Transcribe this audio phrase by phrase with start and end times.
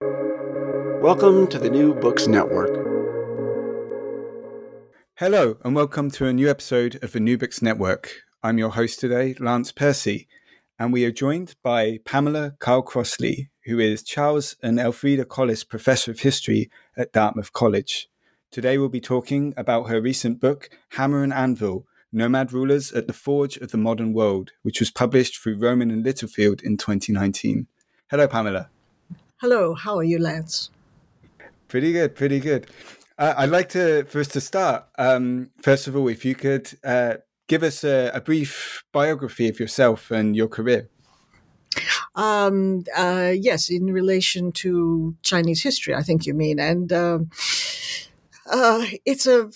[0.00, 2.74] Welcome to the New Books Network.
[5.16, 8.10] Hello, and welcome to a new episode of the New Books Network.
[8.42, 10.26] I'm your host today, Lance Pursey,
[10.78, 16.10] and we are joined by Pamela Kyle Crossley, who is Charles and Elfrida Collis Professor
[16.10, 18.08] of History at Dartmouth College.
[18.50, 23.12] Today we'll be talking about her recent book, Hammer and Anvil Nomad Rulers at the
[23.12, 27.66] Forge of the Modern World, which was published through Rowman and Littlefield in 2019.
[28.10, 28.70] Hello, Pamela.
[29.44, 30.70] Hello, how are you, Lance?
[31.68, 32.66] Pretty good, pretty good.
[33.18, 36.72] Uh, I'd like to, for us to start, um, first of all, if you could
[36.82, 40.88] uh, give us a, a, brief biography of yourself and your career.
[42.14, 46.58] Um, uh, yes, in relation to Chinese history, I think you mean.
[46.58, 47.28] And um,
[48.50, 49.50] uh, it's a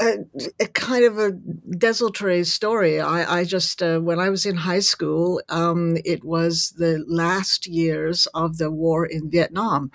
[0.00, 0.18] a,
[0.60, 3.00] a, kind of a desultory story.
[3.00, 7.66] I, I just, uh, when I was in high school, um, it was the last
[7.66, 9.90] years of the war in Vietnam.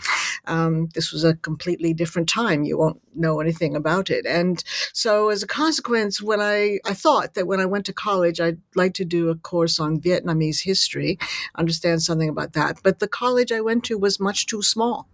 [0.46, 2.64] Um, this was a completely different time.
[2.64, 4.26] You won't know anything about it.
[4.26, 8.40] And so, as a consequence, when I, I thought that when I went to college,
[8.40, 11.18] I'd like to do a course on Vietnamese history,
[11.56, 12.80] understand something about that.
[12.84, 15.08] But the college I went to was much too small.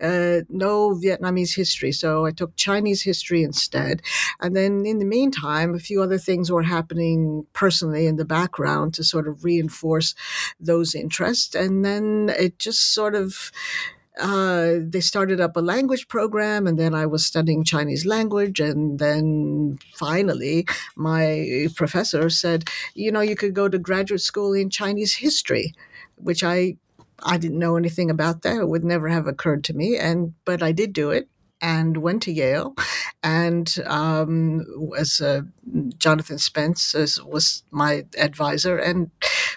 [0.00, 1.92] Uh, no Vietnamese history.
[1.92, 4.02] So I took Chinese history instead.
[4.40, 8.94] And then in the meantime, a few other things were happening personally in the background
[8.94, 10.14] to sort of reinforce
[10.58, 11.54] those interests.
[11.54, 13.52] And then it just sort of
[14.20, 18.60] uh, they started up a language program, and then I was studying Chinese language.
[18.60, 24.70] And then finally, my professor said, You know, you could go to graduate school in
[24.70, 25.74] Chinese history,
[26.16, 26.76] which I
[27.22, 28.56] I didn't know anything about that.
[28.60, 29.96] It would never have occurred to me.
[29.96, 31.28] And but I did do it
[31.62, 32.74] and went to Yale,
[33.22, 34.64] and um,
[34.96, 35.42] as uh,
[35.98, 36.94] Jonathan Spence
[37.24, 39.10] was my advisor, and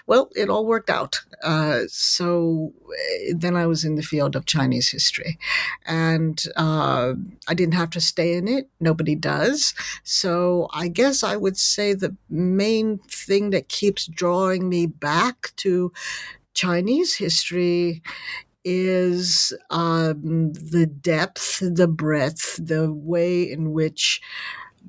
[0.06, 1.20] well, it all worked out.
[1.42, 5.38] Uh, so eh, then I was in the field of Chinese history,
[5.86, 7.14] and uh,
[7.48, 8.68] I didn't have to stay in it.
[8.80, 9.74] Nobody does.
[10.02, 15.92] So I guess I would say the main thing that keeps drawing me back to
[16.54, 18.02] Chinese history
[18.64, 24.22] is um, the depth, the breadth, the way in which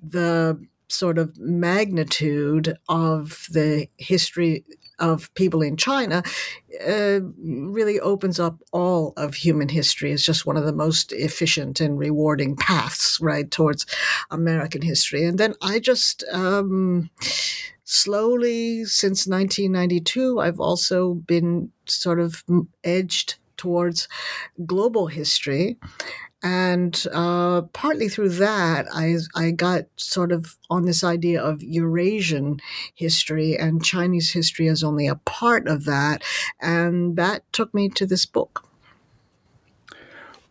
[0.02, 4.64] the sort of magnitude of the history
[5.00, 6.24] of people in China
[6.88, 10.12] uh, really opens up all of human history.
[10.12, 13.86] It's just one of the most efficient and rewarding paths, right, towards
[14.32, 15.26] American history.
[15.26, 16.24] And then I just.
[16.32, 17.10] Um,
[17.88, 22.44] slowly since 1992 i've also been sort of
[22.84, 24.08] edged towards
[24.66, 25.78] global history.
[26.46, 32.60] And uh, partly through that, I, I got sort of on this idea of Eurasian
[32.94, 36.22] history, and Chinese history as only a part of that.
[36.62, 38.70] And that took me to this book.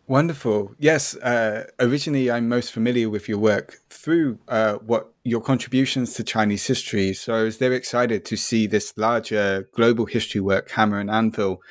[0.05, 0.75] Wonderful.
[0.79, 1.15] Yes.
[1.15, 6.67] Uh, originally, I'm most familiar with your work through uh, what your contributions to Chinese
[6.67, 7.13] history.
[7.13, 11.61] So I was very excited to see this larger global history work, Hammer and Anvil,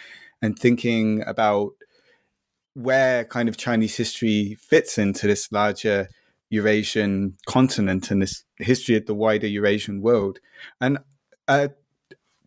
[0.41, 1.73] and thinking about
[2.75, 6.09] where kind of Chinese history fits into this larger
[6.51, 10.39] Eurasian continent and this history of the wider Eurasian world.
[10.81, 10.99] And
[11.49, 11.69] uh,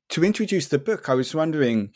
[0.09, 1.91] to introduce the book, I was wondering.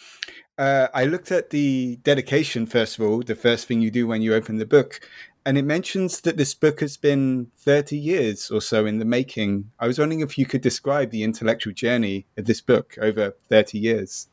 [0.58, 4.22] Uh, I looked at the dedication, first of all, the first thing you do when
[4.22, 5.00] you open the book,
[5.46, 9.72] and it mentions that this book has been 30 years or so in the making.
[9.80, 13.80] I was wondering if you could describe the intellectual journey of this book over 30
[13.80, 14.28] years.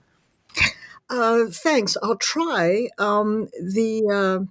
[1.11, 1.97] Uh, thanks.
[2.03, 2.89] I'll try.
[2.99, 4.47] Um, the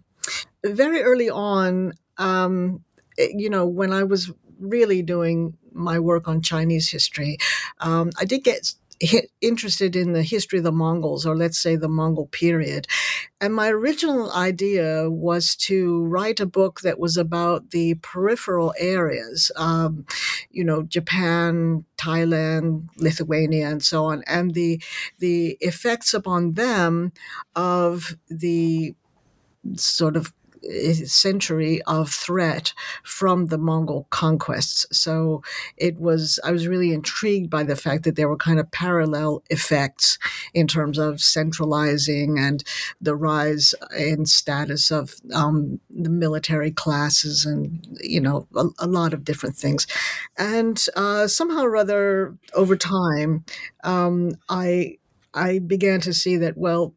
[0.66, 2.84] uh, very early on, um,
[3.18, 7.38] you know, when I was really doing my work on Chinese history,
[7.80, 8.74] um, I did get
[9.42, 12.88] interested in the history of the Mongols, or let's say the Mongol period.
[13.40, 19.52] And my original idea was to write a book that was about the peripheral areas,
[19.56, 20.06] um,
[20.50, 24.82] you know, Japan, Thailand, Lithuania, and so on, and the
[25.20, 27.12] the effects upon them
[27.56, 28.96] of the
[29.76, 30.34] sort of
[31.06, 32.74] century of threat
[33.04, 34.86] from the Mongol conquests.
[34.92, 35.42] So
[35.78, 39.44] it was, I was really intrigued by the fact that there were kind of parallel
[39.50, 40.20] effects
[40.54, 42.64] in terms of centralizing and
[43.02, 49.14] the rise in status of um, the military classes and, you know, a, a lot
[49.14, 49.88] of different things.
[50.38, 53.46] And uh, somehow or other, over time,
[53.84, 54.98] um, I,
[55.34, 56.94] I began to see that, well,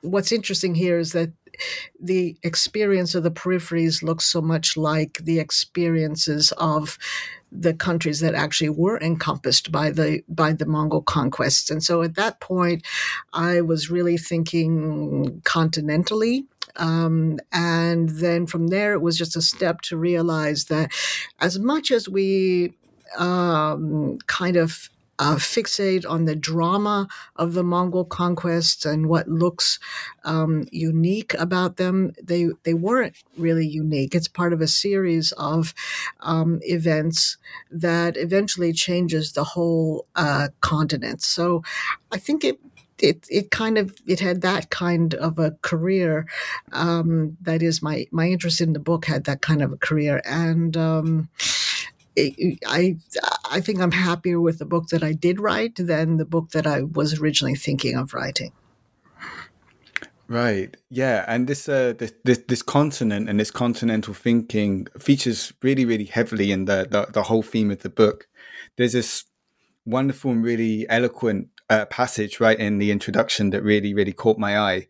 [0.00, 1.32] what's interesting here is that
[2.00, 6.98] the experience of the peripheries looks so much like the experiences of
[7.52, 11.70] the countries that actually were encompassed by the by the Mongol conquests.
[11.70, 12.84] And so at that point,
[13.32, 16.46] I was really thinking continentally.
[16.76, 20.92] Um, and then from there, it was just a step to realize that
[21.40, 22.74] as much as we
[23.16, 29.78] um, kind of uh, fixate on the drama of the Mongol conquests and what looks
[30.24, 32.12] um, unique about them.
[32.22, 34.14] They they weren't really unique.
[34.14, 35.74] It's part of a series of
[36.20, 37.36] um, events
[37.70, 41.22] that eventually changes the whole uh, continent.
[41.22, 41.62] So
[42.12, 42.58] I think it
[42.98, 46.26] it it kind of it had that kind of a career.
[46.72, 50.20] Um, that is my my interest in the book had that kind of a career,
[50.24, 51.28] and um,
[52.66, 52.96] I
[53.50, 56.66] I think I'm happier with the book that I did write than the book that
[56.66, 58.52] I was originally thinking of writing.
[60.28, 60.76] Right.
[60.90, 66.06] Yeah, and this uh this, this this continent and this continental thinking features really really
[66.06, 68.26] heavily in the the, the whole theme of the book.
[68.76, 69.24] There's this
[69.84, 74.58] wonderful and really eloquent uh, passage right in the introduction that really really caught my
[74.58, 74.88] eye.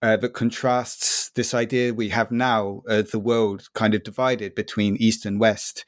[0.00, 4.96] Uh, that contrasts this idea we have now of the world kind of divided between
[4.96, 5.84] east and west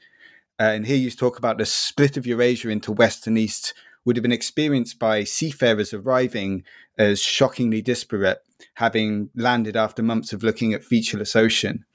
[0.59, 3.73] uh, and here you talk about the split of Eurasia into west and east
[4.05, 6.63] would have been experienced by seafarers arriving
[6.97, 8.41] as shockingly disparate,
[8.75, 11.85] having landed after months of looking at featureless ocean.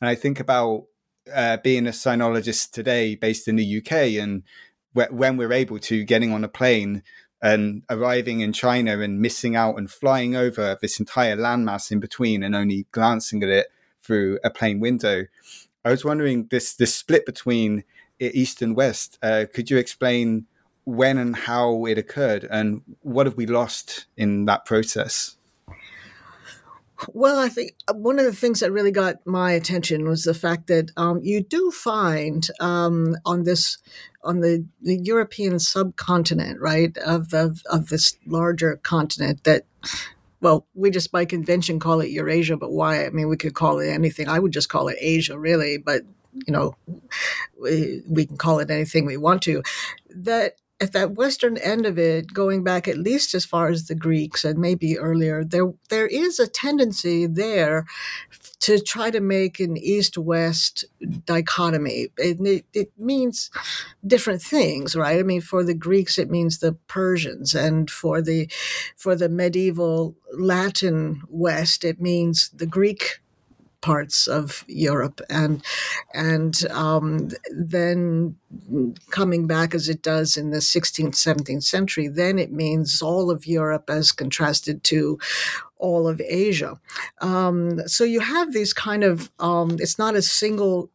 [0.00, 0.86] And I think about
[1.32, 4.42] uh, being a sinologist today based in the UK and
[4.94, 7.02] wh- when we're able to getting on a plane
[7.40, 12.42] and arriving in China and missing out and flying over this entire landmass in between
[12.42, 13.68] and only glancing at it
[14.02, 15.26] through a plane window.
[15.84, 17.84] I was wondering this this split between
[18.20, 19.18] East and West.
[19.22, 20.46] Uh, could you explain
[20.84, 25.36] when and how it occurred, and what have we lost in that process?
[27.12, 30.34] Well, I think uh, one of the things that really got my attention was the
[30.34, 33.78] fact that um, you do find um, on this
[34.24, 39.64] on the, the European subcontinent, right, of the of this larger continent that
[40.40, 43.04] well, we just by convention call it Eurasia, but why?
[43.04, 44.28] I mean, we could call it anything.
[44.28, 45.78] I would just call it Asia, really.
[45.78, 46.02] But
[46.46, 46.74] you know,
[47.60, 49.62] we, we can call it anything we want to,
[50.10, 53.94] that at that western end of it, going back at least as far as the
[53.94, 57.84] Greeks and maybe earlier, there there is a tendency there
[58.60, 60.84] to try to make an east-west
[61.24, 62.08] dichotomy.
[62.16, 63.50] It, it, it, means
[64.06, 65.18] different things, right?
[65.18, 68.48] I mean, for the Greeks, it means the Persians, and for the
[68.96, 73.20] for the medieval Latin West, it means the Greek
[73.80, 75.64] parts of Europe, and
[76.14, 78.36] and um, then
[79.10, 83.46] coming back as it does in the 16th, 17th century, then it means all of
[83.46, 85.18] Europe as contrasted to
[85.78, 86.78] all of Asia.
[87.20, 90.90] Um, so you have these kind of um, it's not a single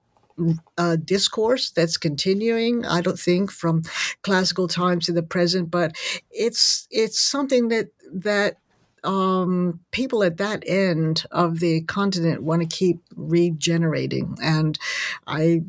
[0.78, 2.86] uh, discourse that's continuing.
[2.86, 3.84] I don't think from
[4.22, 5.96] classical times to the present, but
[6.32, 8.58] it's it's something that that
[9.04, 14.38] um, people at that end of the continent want to keep regenerating.
[14.42, 14.78] And
[15.28, 15.64] I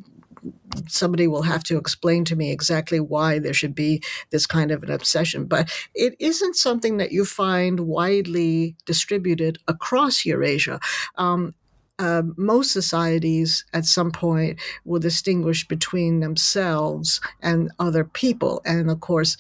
[0.89, 4.83] somebody will have to explain to me exactly why there should be this kind of
[4.83, 5.47] an obsession.
[5.47, 10.81] But it isn't something that you find widely distributed across Eurasia.
[11.17, 11.55] Um,
[11.99, 18.61] uh, most societies at some point will distinguish between themselves and other people.
[18.67, 19.37] And of course,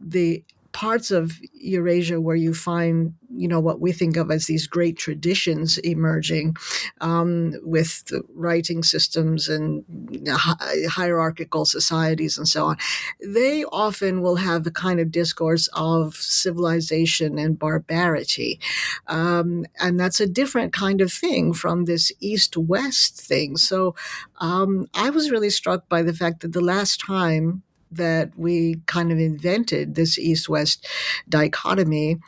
[0.00, 0.42] the
[0.78, 4.96] parts of Eurasia where you find, you know, what we think of as these great
[4.96, 6.54] traditions emerging
[7.00, 9.84] um, with writing systems and
[10.88, 12.76] hierarchical societies and so on,
[13.20, 18.60] they often will have the kind of discourse of civilization and barbarity.
[19.08, 23.56] Um, and that's a different kind of thing from this east west thing.
[23.56, 23.96] So
[24.40, 29.12] um, I was really struck by the fact that the last time that we kind
[29.12, 30.86] of invented this east west
[31.28, 32.18] dichotomy,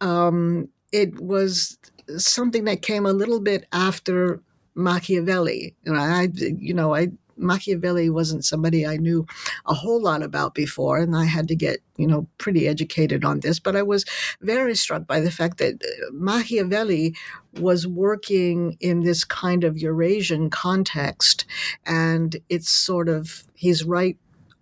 [0.00, 1.78] um, it was
[2.16, 4.40] something that came a little bit after
[4.74, 5.74] Machiavelli.
[5.84, 9.26] You know, I, you know, I Machiavelli wasn't somebody I knew
[9.66, 13.40] a whole lot about before, and I had to get you know pretty educated on
[13.40, 13.58] this.
[13.58, 14.04] But I was
[14.40, 17.14] very struck by the fact that uh, Machiavelli
[17.60, 21.44] was working in this kind of Eurasian context,
[21.84, 24.16] and it's sort of he's right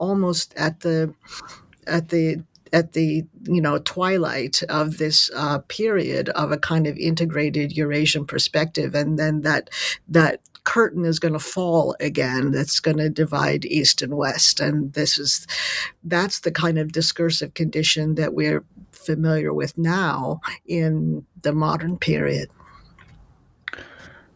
[0.04, 1.14] almost at the
[1.86, 2.42] at the
[2.72, 8.26] at the you know twilight of this uh, period of a kind of integrated Eurasian
[8.26, 9.70] perspective, and then that
[10.08, 14.60] that curtain is going to fall again that's going to divide east and west.
[14.60, 15.46] And this is
[16.02, 22.48] that's the kind of discursive condition that we're familiar with now in the modern period.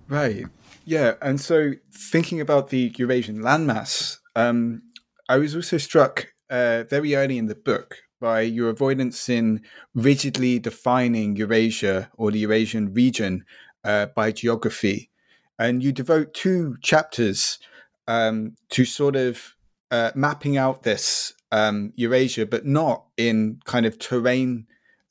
[0.06, 0.46] Right.
[0.84, 1.14] Yeah.
[1.20, 4.82] And so thinking about the eurasian landmass um,
[5.28, 9.62] i was also struck uh, very early in the book by your avoidance in
[9.94, 13.44] rigidly defining Eurasia or the Eurasian region
[13.84, 15.10] uh, by geography.
[15.58, 17.58] And you devote two chapters
[18.06, 19.54] um, to sort of
[19.90, 24.66] uh, mapping out this um, Eurasia, but not in kind of terrain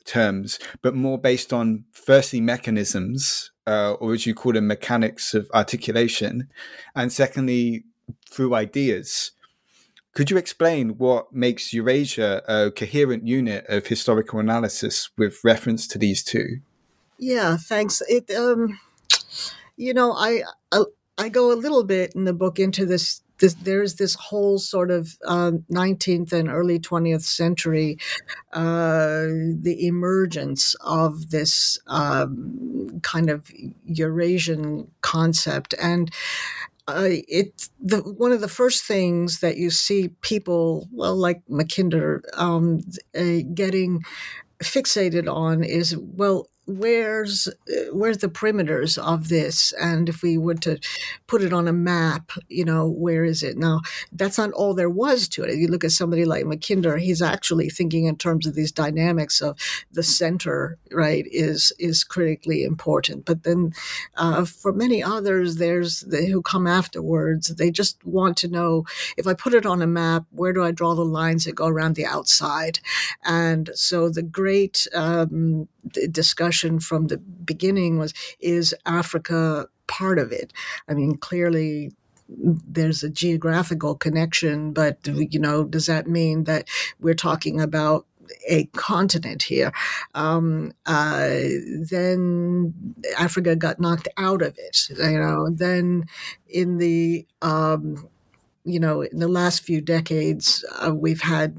[0.05, 5.49] terms, but more based on firstly mechanisms, uh, or as you call them, mechanics of
[5.53, 6.49] articulation,
[6.95, 7.83] and secondly,
[8.29, 9.31] through ideas.
[10.17, 15.99] Could you explain what makes Eurasia a coherent unit of historical analysis with reference to
[15.99, 16.61] these two?
[17.19, 18.01] Yeah, thanks.
[18.09, 18.79] It, um,
[19.75, 20.85] you know, I, I,
[21.19, 23.21] I go a little bit in the book into this.
[23.39, 27.99] This, there's this whole sort of uh, 19th and early 20th century,
[28.53, 29.27] uh,
[29.61, 33.51] the emergence of this um, kind of
[33.85, 36.09] Eurasian concept, and
[36.87, 37.09] uh,
[37.79, 42.81] the one of the first things that you see people, well, like Mackinder, um,
[43.17, 44.03] uh, getting
[44.63, 47.47] fixated on is well where's
[47.91, 49.71] where's the perimeters of this?
[49.73, 50.79] And if we were to
[51.25, 53.57] put it on a map you know where is it?
[53.57, 53.81] Now
[54.11, 55.49] that's not all there was to it.
[55.49, 59.41] If you look at somebody like mackinder he's actually thinking in terms of these dynamics
[59.41, 59.57] of
[59.91, 63.25] the center right is is critically important.
[63.25, 63.71] But then
[64.15, 67.47] uh, for many others there's the, who come afterwards.
[67.47, 70.71] They just want to know if i put it on a map where do i
[70.71, 72.79] draw the lines that go around the outside?
[73.23, 75.69] And so the great um,
[76.11, 80.53] discussion from the beginning was is Africa part of it?
[80.87, 81.91] I mean, clearly
[82.29, 86.67] there's a geographical connection, but you know, does that mean that
[86.99, 88.05] we're talking about
[88.47, 89.71] a continent here.
[90.15, 91.29] Um, uh,
[91.89, 92.73] then
[93.17, 94.89] Africa got knocked out of it.
[94.89, 96.05] You know, then
[96.47, 98.07] in the um,
[98.63, 101.57] you know in the last few decades, uh, we've had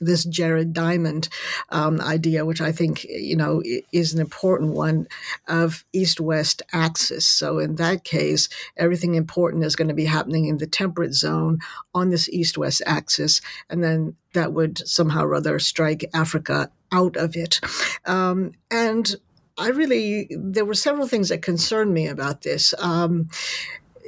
[0.00, 1.28] this Jared Diamond
[1.70, 3.62] um, idea, which I think you know
[3.92, 5.06] is an important one
[5.46, 7.26] of east-west axis.
[7.26, 11.58] So in that case, everything important is going to be happening in the temperate zone
[11.94, 17.36] on this east-west axis, and then that would somehow or other strike Africa out of
[17.36, 17.60] it.
[18.06, 19.14] Um, and
[19.58, 22.74] I really there were several things that concerned me about this.
[22.78, 23.28] Um,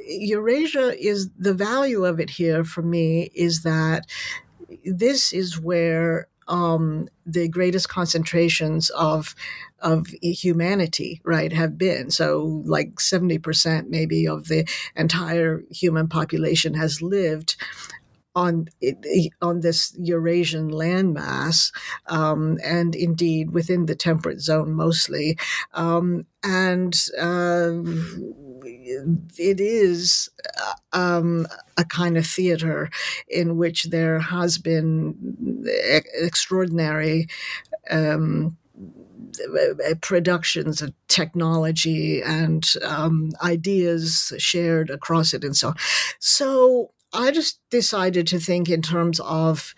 [0.07, 4.05] Eurasia is the value of it here for me is that
[4.85, 9.35] this is where um, the greatest concentrations of
[9.79, 12.11] of humanity, right, have been.
[12.11, 17.55] So, like seventy percent, maybe, of the entire human population has lived
[18.35, 18.67] on
[19.41, 21.71] on this Eurasian landmass,
[22.07, 25.37] um, and indeed within the temperate zone mostly,
[25.73, 26.95] um, and.
[27.19, 27.81] Uh,
[29.37, 31.47] it is uh, um,
[31.77, 32.89] a kind of theater
[33.27, 35.15] in which there has been
[36.15, 37.27] extraordinary
[37.89, 38.57] um,
[40.01, 45.75] productions of technology and um, ideas shared across it and so on.
[46.19, 49.73] So I just decided to think in terms of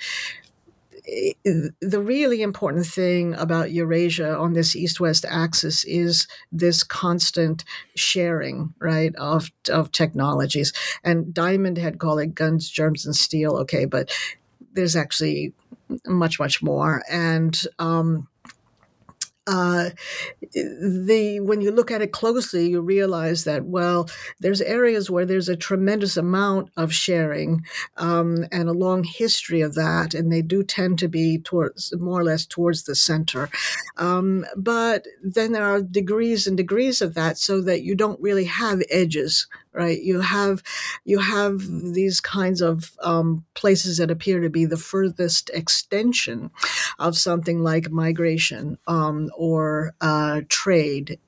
[1.05, 9.13] the really important thing about Eurasia on this east-west axis is this constant sharing, right,
[9.15, 10.72] of of technologies.
[11.03, 13.57] And Diamond had called it guns, germs, and steel.
[13.57, 14.12] Okay, but
[14.74, 15.53] there's actually
[16.05, 17.03] much, much more.
[17.10, 18.27] And um,
[19.45, 19.89] uh,
[20.53, 24.09] the when you look at it closely, you realize that well,
[24.39, 27.65] there's areas where there's a tremendous amount of sharing
[27.97, 32.21] um, and a long history of that, and they do tend to be towards more
[32.21, 33.50] or less towards the center.
[33.97, 38.45] Um, but then there are degrees and degrees of that, so that you don't really
[38.45, 40.63] have edges right you have
[41.06, 41.60] you have
[41.94, 46.51] these kinds of um, places that appear to be the furthest extension
[47.00, 51.20] of something like migration um, or uh, trade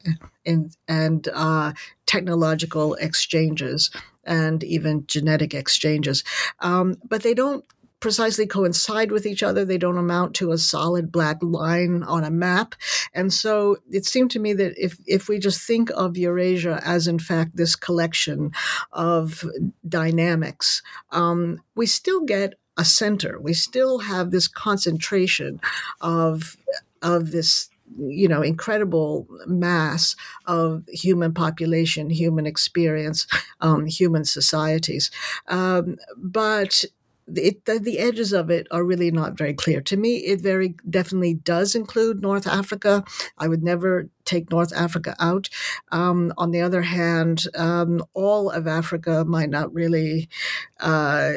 [0.45, 1.73] and, and uh,
[2.05, 3.91] technological exchanges
[4.25, 6.23] and even genetic exchanges.
[6.59, 7.65] Um, but they don't
[8.05, 9.65] precisely coincide with each other.
[9.65, 12.75] They don't amount to a solid black line on a map.
[13.15, 17.07] And so it seemed to me that if, if we just think of Eurasia as,
[17.07, 18.51] in fact, this collection
[18.91, 19.43] of
[19.89, 20.83] dynamics,
[21.13, 23.39] um, we still get a center.
[23.41, 25.59] We still have this concentration
[25.99, 26.57] of,
[27.01, 30.15] of this you know incredible mass
[30.47, 33.27] of human population human experience
[33.61, 35.11] um, human societies
[35.47, 36.83] um, but
[37.27, 39.81] it, the, the, edges of it are really not very clear.
[39.81, 43.03] To me, it very definitely does include North Africa.
[43.37, 45.49] I would never take North Africa out.
[45.91, 50.29] Um, on the other hand, um, all of Africa might not really
[50.79, 51.31] uh,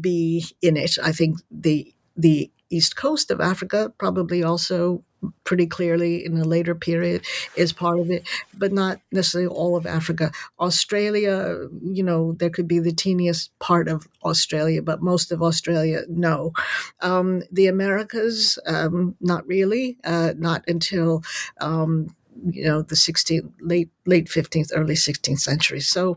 [0.00, 0.98] be in it.
[1.02, 5.02] I think the the east coast of Africa probably also
[5.44, 7.24] pretty clearly in a later period
[7.56, 8.26] is part of it,
[8.56, 10.32] but not necessarily all of Africa.
[10.60, 16.02] Australia, you know, there could be the teeniest part of Australia, but most of Australia,
[16.08, 16.52] no.
[17.00, 21.22] Um, the Americas, um, not really, uh, not until.
[21.60, 22.14] Um,
[22.50, 26.16] you know the 16th late late 15th early 16th century so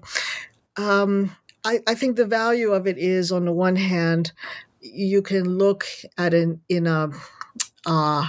[0.77, 1.35] um,
[1.65, 4.31] I, I think the value of it is on the one hand
[4.93, 5.85] you can look
[6.17, 7.09] at an in a
[7.85, 8.27] uh,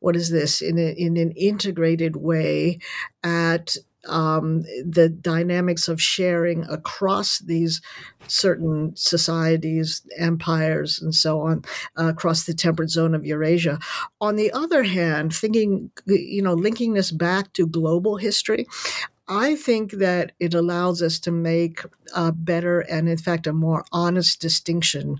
[0.00, 2.78] what is this in a, in an integrated way
[3.22, 3.76] at
[4.08, 7.82] um, the dynamics of sharing across these
[8.28, 11.64] certain societies, empires, and so on,
[11.98, 13.78] uh, across the temperate zone of Eurasia.
[14.20, 18.66] On the other hand, thinking, you know, linking this back to global history,
[19.28, 21.80] I think that it allows us to make
[22.14, 25.18] a better and, in fact, a more honest distinction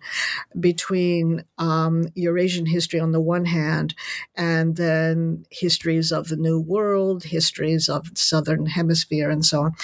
[0.58, 3.96] between um, Eurasian history on the one hand
[4.36, 9.74] and then histories of the New World, histories of the Southern Hemisphere, and so on.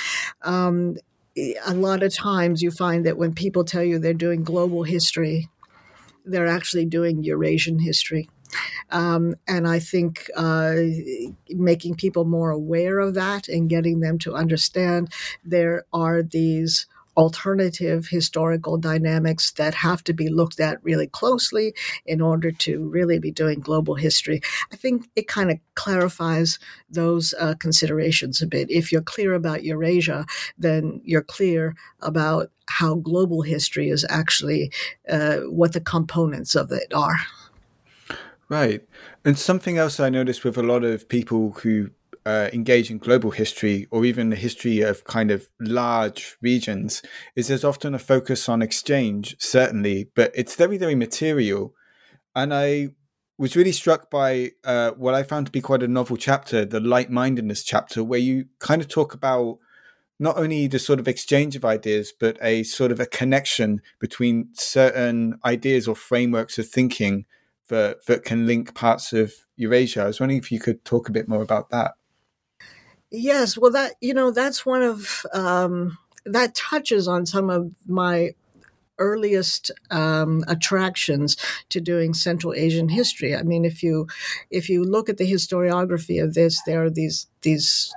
[0.42, 0.96] Um,
[1.36, 5.48] a lot of times you find that when people tell you they're doing global history,
[6.24, 8.28] they're actually doing Eurasian history.
[8.90, 10.74] Um, and I think uh,
[11.48, 15.12] making people more aware of that and getting them to understand
[15.44, 21.74] there are these alternative historical dynamics that have to be looked at really closely
[22.06, 24.40] in order to really be doing global history.
[24.72, 28.70] I think it kind of clarifies those uh, considerations a bit.
[28.70, 30.24] If you're clear about Eurasia,
[30.56, 34.72] then you're clear about how global history is actually
[35.08, 37.16] uh, what the components of it are.
[38.52, 38.82] Right.
[39.24, 41.88] And something else I noticed with a lot of people who
[42.26, 47.00] uh, engage in global history or even the history of kind of large regions
[47.34, 51.72] is there's often a focus on exchange, certainly, but it's very, very material.
[52.36, 52.88] And I
[53.38, 56.78] was really struck by uh, what I found to be quite a novel chapter, the
[56.78, 59.60] light mindedness chapter, where you kind of talk about
[60.20, 64.50] not only the sort of exchange of ideas, but a sort of a connection between
[64.52, 67.24] certain ideas or frameworks of thinking
[67.68, 70.02] that that can link parts of Eurasia.
[70.02, 71.92] I was wondering if you could talk a bit more about that.
[73.10, 78.34] Yes, well, that you know that's one of um, that touches on some of my
[78.98, 81.36] earliest um, attractions
[81.68, 83.34] to doing Central Asian history.
[83.34, 84.06] I mean, if you
[84.50, 87.94] if you look at the historiography of this, there are these these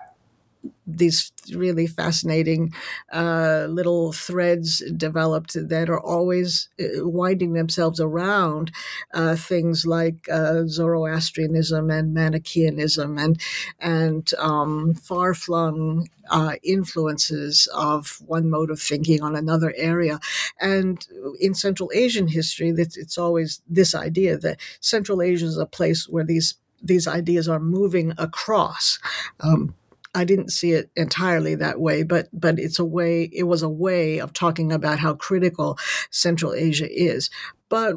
[0.87, 2.73] these really fascinating
[3.11, 8.71] uh, little threads developed that are always uh, winding themselves around
[9.13, 13.41] uh, things like uh, Zoroastrianism and Manichaeanism and
[13.79, 20.19] and um, far flung uh, influences of one mode of thinking on another area.
[20.59, 21.05] And
[21.39, 26.23] in Central Asian history, it's always this idea that Central Asia is a place where
[26.23, 28.99] these these ideas are moving across.
[29.39, 29.73] Um,
[30.15, 33.29] I didn't see it entirely that way, but but it's a way.
[33.33, 35.77] It was a way of talking about how critical
[36.09, 37.29] Central Asia is.
[37.69, 37.95] But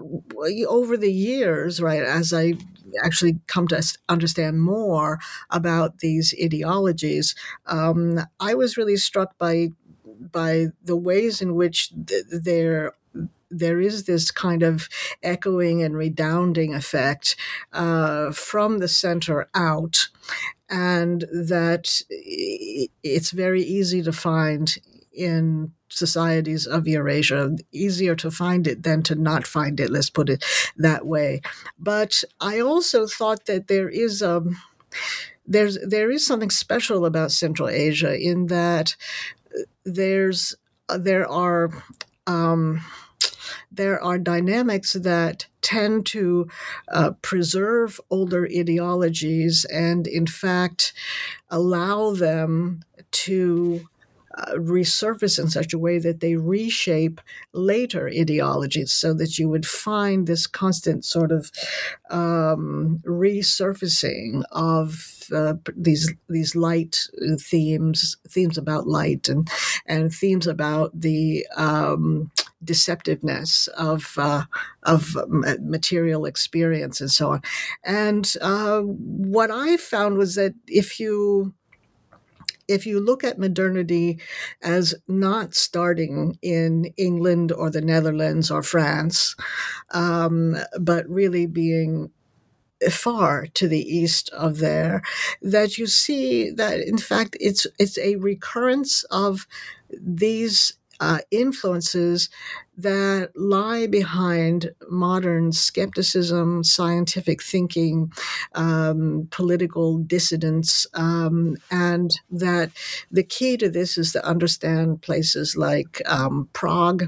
[0.67, 2.55] over the years, right, as I
[3.05, 7.35] actually come to understand more about these ideologies,
[7.67, 9.69] um, I was really struck by
[10.33, 12.93] by the ways in which th- they're
[13.51, 14.89] there is this kind of
[15.23, 17.37] echoing and redounding effect
[17.73, 20.09] uh, from the center out,
[20.71, 22.01] and that
[23.03, 24.77] it's very easy to find
[25.13, 27.57] in societies of Eurasia.
[27.73, 30.45] Easier to find it than to not find it, let's put it
[30.77, 31.41] that way.
[31.79, 34.57] But I also thought that there is a um,
[35.47, 38.97] there's there is something special about Central Asia in that
[39.85, 40.55] there's
[40.95, 41.71] there are
[42.27, 42.81] um,
[43.71, 46.49] there are dynamics that tend to
[46.93, 50.93] uh, preserve older ideologies and, in fact,
[51.51, 53.87] allow them to
[54.39, 57.21] uh, resurface in such a way that they reshape
[57.53, 61.51] later ideologies so that you would find this constant sort of
[62.11, 66.97] um, resurfacing of uh, these these light
[67.41, 69.49] themes, themes about light, and
[69.87, 72.31] and themes about the um,
[72.65, 74.45] deceptiveness of uh,
[74.83, 75.17] of
[75.61, 77.43] material experience and so on.
[77.85, 81.55] And uh, what I found was that if you
[82.69, 84.21] if you look at modernity
[84.63, 89.35] as not starting in England or the Netherlands or France,
[89.91, 92.11] um, but really being
[92.91, 95.03] far to the east of there,
[95.43, 99.47] that you see that in fact it's it's a recurrence of
[99.91, 102.29] these uh, influences
[102.77, 108.13] that lie behind modern skepticism, scientific thinking,
[108.55, 112.71] um, political dissidence, um, and that
[113.11, 117.07] the key to this is to understand places like um, Prague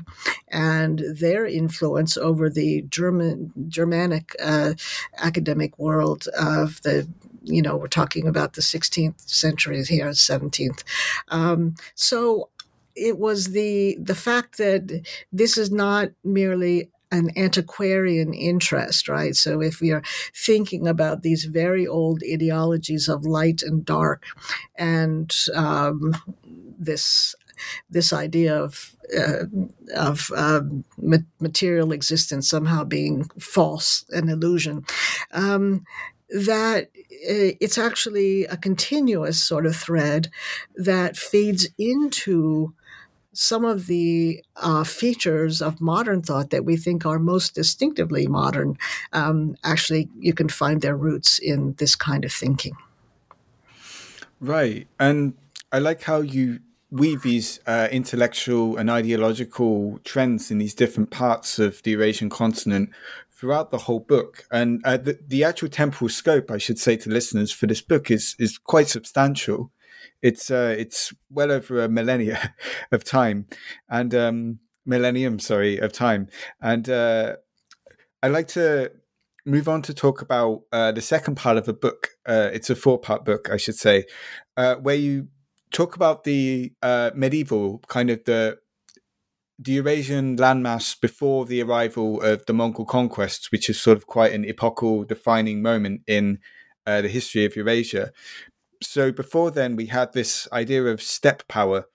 [0.48, 4.74] and their influence over the German Germanic uh,
[5.18, 7.08] academic world of the
[7.42, 10.82] you know, we're talking about the 16th century here, 17th.
[11.28, 12.50] Um, so
[13.00, 19.34] it was the the fact that this is not merely an antiquarian interest, right?
[19.34, 20.02] So if we are
[20.34, 24.24] thinking about these very old ideologies of light and dark,
[24.76, 26.14] and um,
[26.78, 27.34] this
[27.90, 29.44] this idea of uh,
[29.96, 30.60] of uh,
[31.40, 34.84] material existence somehow being false, an illusion,
[35.32, 35.84] um,
[36.28, 36.90] that
[37.22, 40.30] it's actually a continuous sort of thread
[40.76, 42.74] that feeds into
[43.32, 48.76] some of the uh, features of modern thought that we think are most distinctively modern,
[49.12, 52.76] um, actually, you can find their roots in this kind of thinking.
[54.40, 54.88] Right.
[54.98, 55.34] And
[55.70, 61.58] I like how you weave these uh, intellectual and ideological trends in these different parts
[61.60, 62.90] of the Eurasian continent
[63.40, 64.44] throughout the whole book.
[64.52, 68.10] And uh, the, the actual temporal scope, I should say to listeners, for this book
[68.10, 69.72] is, is quite substantial
[70.22, 72.54] it's uh, it's well over a millennia
[72.92, 73.46] of time,
[73.88, 76.28] and um, millennium, sorry, of time.
[76.60, 77.36] And uh,
[78.22, 78.92] I'd like to
[79.46, 82.10] move on to talk about uh, the second part of the book.
[82.26, 84.04] Uh, it's a four-part book, I should say,
[84.56, 85.28] uh, where you
[85.72, 88.58] talk about the uh, medieval kind of the
[89.60, 94.32] the Eurasian landmass before the arrival of the Mongol conquests, which is sort of quite
[94.32, 96.38] an epochal defining moment in
[96.86, 98.12] uh, the history of Eurasia
[98.82, 101.86] so before then, we had this idea of steppe power.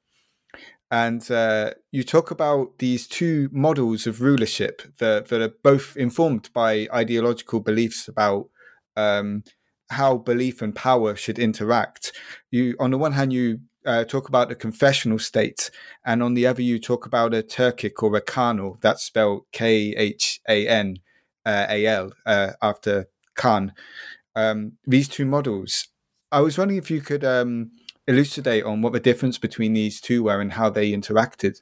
[0.91, 6.51] And uh, you talk about these two models of rulership that, that are both informed
[6.53, 8.49] by ideological beliefs about
[8.95, 9.43] um,
[9.89, 12.11] how belief and power should interact.
[12.51, 15.71] You, on the one hand, you uh, talk about the confessional state,
[16.05, 18.79] and on the other, you talk about a Turkic or a Khanal.
[18.81, 20.99] That's spelled K H A N
[21.45, 23.73] A L uh, A L uh, after Khan.
[24.35, 25.87] Um, these two models
[26.35, 27.71] I was wondering if you could um,
[28.07, 31.61] elucidate on what the difference between these two were and how they interacted.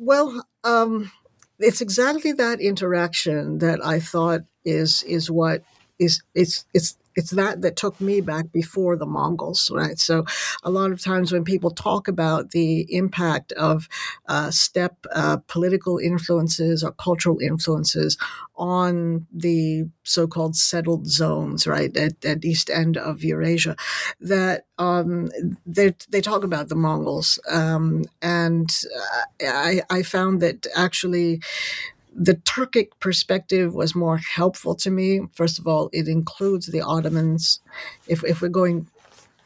[0.00, 1.10] Well, um,
[1.58, 5.62] it's exactly that interaction that I thought is is what
[5.98, 9.98] is it's it's it's that that took me back before the Mongols, right?
[9.98, 10.24] So,
[10.62, 13.88] a lot of times when people talk about the impact of
[14.28, 18.16] uh, steppe uh, political influences or cultural influences
[18.56, 23.76] on the so-called settled zones, right, at, at east end of Eurasia,
[24.20, 25.30] that um,
[25.66, 31.40] they they talk about the Mongols, um, and uh, I, I found that actually
[32.18, 35.20] the Turkic perspective was more helpful to me.
[35.32, 37.60] First of all, it includes the Ottomans.
[38.06, 38.88] If, if we're going,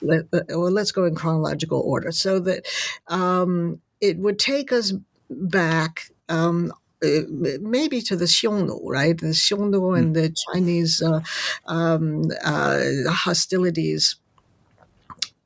[0.00, 2.12] let, well, let's go in chronological order.
[2.12, 2.66] So that
[3.08, 4.92] um, it would take us
[5.28, 7.22] back um, uh,
[7.60, 9.18] maybe to the Xiongnu, right?
[9.18, 10.12] The Xiongnu and hmm.
[10.12, 11.20] the Chinese uh,
[11.66, 14.16] um, uh, hostilities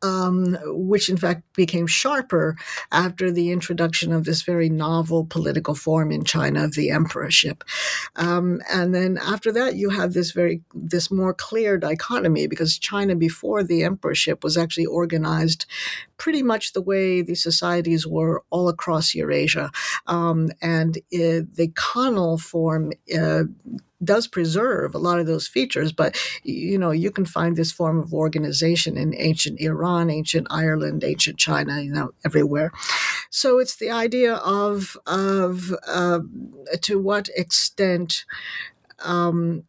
[0.04, 2.56] um, which in fact became sharper
[2.92, 7.64] after the introduction of this very novel political form in China of the emperorship.
[8.16, 13.16] Um, and then after that, you have this very this more clear dichotomy because China
[13.16, 15.64] before the emperorship was actually organized
[16.18, 19.70] pretty much the way the societies were all across Eurasia,
[20.06, 22.92] um, and uh, the Khanal form.
[23.18, 23.44] Uh,
[24.04, 27.98] does preserve a lot of those features, but you know you can find this form
[27.98, 32.72] of organization in ancient Iran, ancient Ireland, ancient China, you know everywhere.
[33.30, 36.20] So it's the idea of of uh,
[36.82, 38.24] to what extent
[39.00, 39.64] um,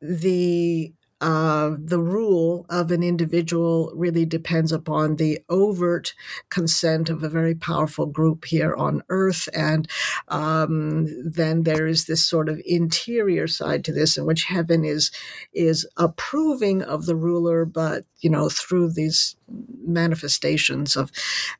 [0.00, 0.92] the
[1.24, 6.12] uh, the rule of an individual really depends upon the overt
[6.50, 9.48] consent of a very powerful group here on earth.
[9.54, 9.88] And
[10.28, 15.10] um, then there is this sort of interior side to this in which heaven is,
[15.54, 19.34] is approving of the ruler, but, you know, through these
[19.82, 21.10] manifestations of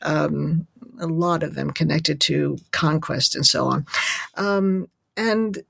[0.03, 0.67] um,
[1.01, 3.87] a lot of them connected to conquest and so on.
[4.37, 5.65] Um, and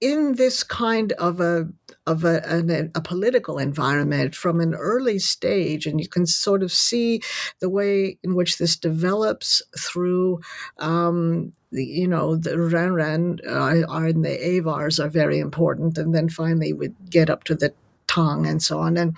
[0.00, 1.68] in this kind of a
[2.06, 6.72] of a, a, a, political environment from an early stage, and you can sort of
[6.72, 7.20] see
[7.60, 10.40] the way in which this develops through.
[10.78, 16.28] Um, the, you know, the Renren uh, and the Avars are very important, and then
[16.28, 17.72] finally we get up to the
[18.08, 18.96] Tang and so on.
[18.96, 19.16] And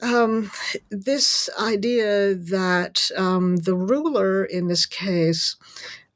[0.00, 0.50] um,
[0.90, 5.56] this idea that um, the ruler in this case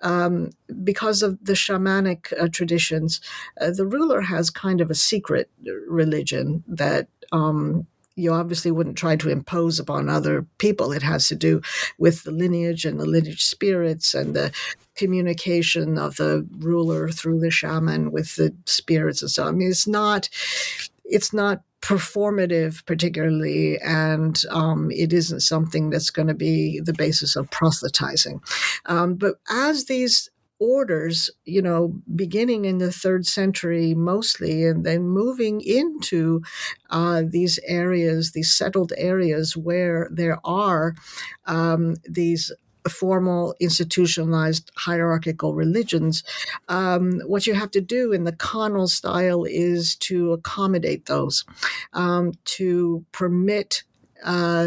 [0.01, 0.51] um,
[0.83, 3.21] because of the shamanic uh, traditions,
[3.61, 5.51] uh, the ruler has kind of a secret
[5.89, 7.87] religion that um,
[8.19, 10.93] you obviously wouldn't try to impose upon other people.
[10.93, 11.61] It has to do
[11.99, 14.53] with the lineage and the lineage spirits and the
[14.97, 19.49] communication of the ruler through the shaman with the spirits and so on.
[19.49, 20.29] I mean, it's not
[21.05, 27.37] it's not performative particularly and um, it isn't something that's going to be the basis
[27.37, 28.41] of proselytizing.
[28.87, 30.29] Um, but as these
[30.61, 36.43] orders, you know, beginning in the third century mostly, and then moving into
[36.91, 40.95] uh, these areas, these settled areas where there are
[41.47, 42.51] um, these
[42.88, 46.25] formal institutionalized hierarchical religions,
[46.69, 51.45] um, what you have to do in the Khanal style is to accommodate those,
[51.93, 53.83] um, to permit
[54.25, 54.67] uh,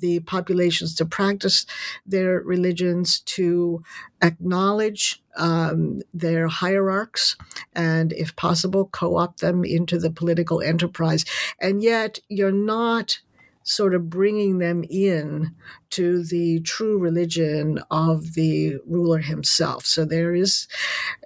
[0.00, 1.64] the populations to practice
[2.04, 3.82] their religions, to
[4.20, 7.36] acknowledge um, their hierarchs,
[7.74, 11.24] and if possible, co opt them into the political enterprise.
[11.60, 13.20] And yet, you're not
[13.64, 15.54] sort of bringing them in
[15.90, 19.86] to the true religion of the ruler himself.
[19.86, 20.68] So there is,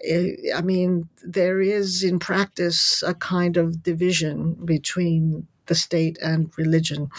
[0.05, 6.51] eh, I mean, there is in practice a kind of division between the state and
[6.57, 7.11] religion.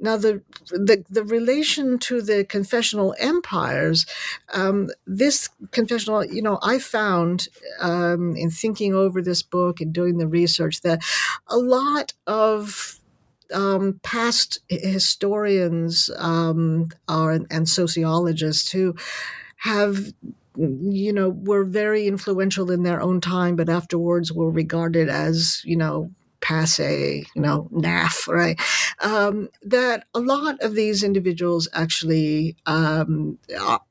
[0.00, 4.04] Now, the, the, the relation to the confessional empires,
[4.52, 7.48] um, this confessional, you know, I found
[7.80, 11.02] um, in thinking over this book and doing the research that
[11.46, 13.00] a lot of
[13.54, 18.94] um, past historians um, are, and sociologists who
[19.58, 20.12] have
[20.56, 25.76] you know were very influential in their own time but afterwards were regarded as you
[25.76, 26.10] know
[26.44, 28.60] passe, you know, naff, right?
[29.00, 33.38] Um, that a lot of these individuals actually, um,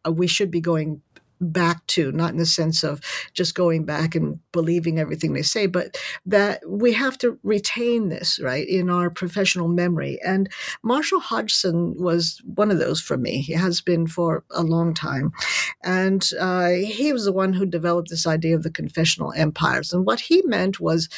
[0.10, 1.02] we should be going
[1.52, 3.02] back to, not in the sense of
[3.34, 8.40] just going back and believing everything they say, but that we have to retain this,
[8.40, 10.20] right, in our professional memory.
[10.26, 10.50] And
[10.84, 13.42] Marshall Hodgson was one of those for me.
[13.42, 15.32] He has been for a long time.
[15.84, 19.94] And uh, he was the one who developed this idea of the confessional empires.
[19.94, 21.10] And what he meant was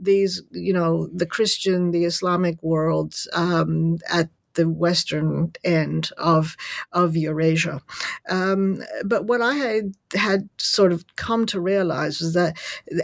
[0.00, 6.56] these, you know, the Christian, the Islamic worlds um, at the western end of
[6.92, 7.80] of Eurasia.
[8.28, 12.56] Um, but what I had had sort of come to realize is that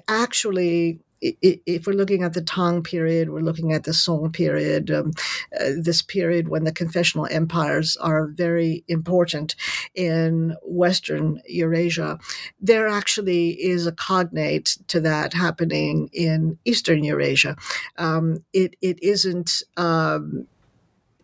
[0.09, 5.13] actually if we're looking at the Tang period, we're looking at the Song period, um,
[5.59, 9.57] uh, this period when the confessional empires are very important
[9.95, 12.19] in Western Eurasia,
[12.61, 17.57] there actually is a cognate to that happening in Eastern Eurasia.
[17.97, 19.63] Um, it, it isn't.
[19.77, 20.47] Um,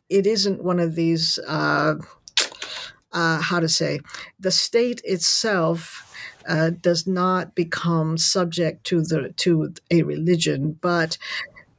[0.08, 1.94] it isn't one of these uh,
[3.12, 4.00] uh, how to say
[4.38, 6.12] the state itself
[6.48, 11.16] uh, does not become subject to the to a religion, but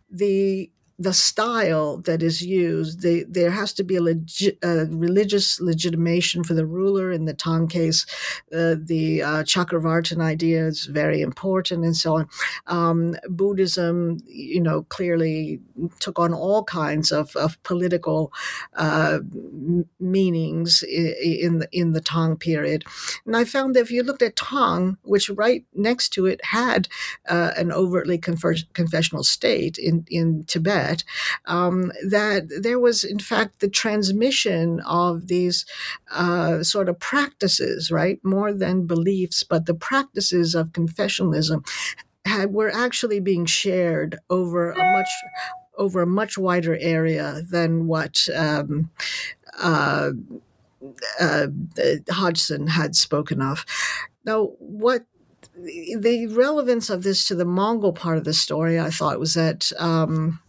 [0.09, 5.60] the the style that is used, the, there has to be a, legi- a, religious
[5.60, 7.12] legitimation for the ruler.
[7.12, 8.05] In the Tang case,
[8.53, 12.29] uh, the uh, Chakravartin idea is very important, and so on.
[12.67, 15.60] Um, Buddhism, you know, clearly
[15.99, 18.31] took on all kinds of, of political
[18.75, 19.19] uh,
[19.99, 22.86] meanings in the in the Tang period,
[23.25, 26.88] and I found that if you looked at Tang, which right next to it had
[27.27, 30.84] uh, an overtly confer- confessional state in in Tibet
[31.45, 35.65] um, that there was, in fact, the transmission of these
[36.11, 38.19] uh, sort of practices, right?
[38.23, 41.65] More than beliefs, but the practices of confessionalism
[42.25, 45.09] had, were actually being shared over a much
[45.77, 48.89] over a much wider area than what um,
[49.59, 50.11] uh,
[51.19, 51.47] uh,
[52.09, 53.65] Hodgson had spoken of.
[54.23, 55.05] Now, what
[55.55, 59.71] the relevance of this to the Mongol part of the story, I thought, was that
[59.79, 60.39] um,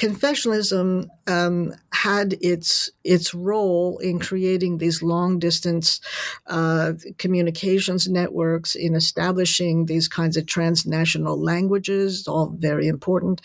[0.00, 6.00] confessionalism um, had its its role in creating these long distance
[6.46, 13.42] uh, communications networks, in establishing these kinds of transnational languages, all very important.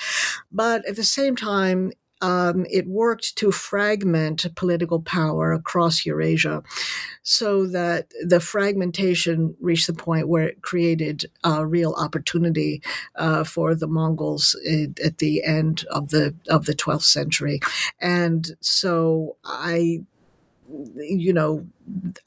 [0.50, 1.92] But at the same time,
[2.26, 6.64] um, it worked to fragment political power across Eurasia
[7.22, 12.82] so that the fragmentation reached the point where it created a real opportunity
[13.16, 14.56] uh, for the Mongols
[15.06, 17.60] at the end of the of the 12th century.
[18.02, 20.02] And so I
[20.68, 21.68] you know,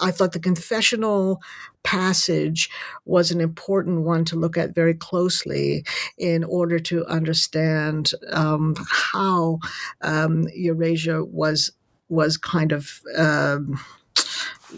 [0.00, 1.42] I thought the confessional
[1.82, 2.70] passage
[3.04, 5.84] was an important one to look at very closely
[6.16, 9.58] in order to understand um, how
[10.02, 11.72] um, Eurasia was
[12.08, 13.00] was kind of.
[13.16, 13.80] Um,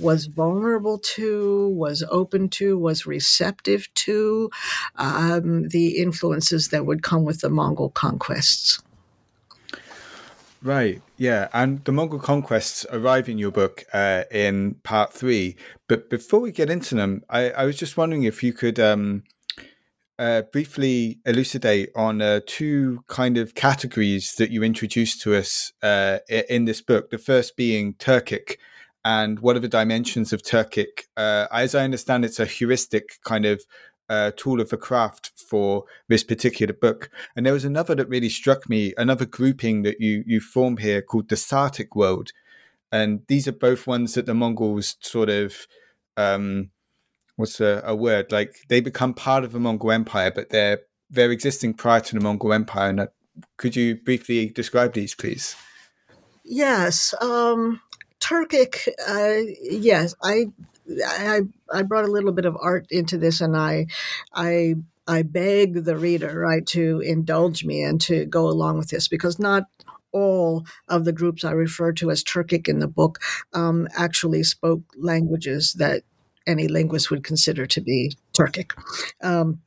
[0.00, 4.48] was vulnerable to, was open to, was receptive to
[4.96, 8.80] um, the influences that would come with the Mongol conquests.
[10.62, 11.00] Right.
[11.16, 11.48] Yeah.
[11.52, 15.56] And the Mongol conquests arrive in your book uh, in part three.
[15.88, 19.22] But before we get into them, I, I was just wondering if you could um,
[20.18, 26.18] uh, briefly elucidate on uh, two kind of categories that you introduced to us uh,
[26.28, 27.08] in this book.
[27.10, 28.56] The first being Turkic.
[29.02, 31.06] And what are the dimensions of Turkic?
[31.16, 33.64] Uh, as I understand, it's a heuristic kind of
[34.10, 37.10] uh, tool of the craft for this particular book.
[37.34, 41.00] And there was another that really struck me, another grouping that you you form here
[41.00, 42.32] called the Sartic world.
[42.92, 45.68] And these are both ones that the Mongols sort of
[46.16, 46.70] um,
[47.36, 51.30] what's a, a word like they become part of the Mongol Empire, but they're they're
[51.30, 52.90] existing prior to the Mongol Empire.
[52.90, 53.08] And
[53.56, 55.56] could you briefly describe these, please?
[56.44, 57.14] Yes.
[57.20, 57.80] Um,
[58.20, 60.46] Turkic, uh, yes, I
[61.06, 61.40] I,
[61.72, 63.86] I brought a little bit of art into this, and I,
[64.34, 64.74] I,
[65.06, 69.38] I beg the reader right to indulge me and to go along with this because
[69.38, 69.64] not
[70.12, 73.20] all of the groups I refer to as Turkic in the book
[73.52, 76.02] um, actually spoke languages that
[76.46, 78.72] any linguist would consider to be Turkic.
[79.22, 79.60] Um,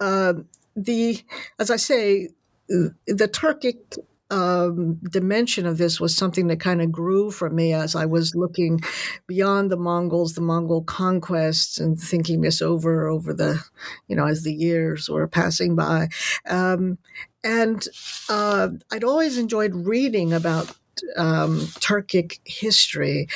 [0.00, 0.34] uh,
[0.74, 1.22] the,
[1.58, 2.30] as I say,
[2.68, 3.98] the Turkic
[4.32, 8.34] um, dimension of this was something that kind of grew for me as I was
[8.34, 8.80] looking
[9.26, 13.62] beyond the Mongols, the Mongol conquests, and thinking this over over the,
[14.08, 16.08] you know, as the years were passing by.
[16.48, 16.96] Um,
[17.44, 17.86] and
[18.30, 20.74] uh, I'd always enjoyed reading about
[21.16, 23.28] um, Turkic history,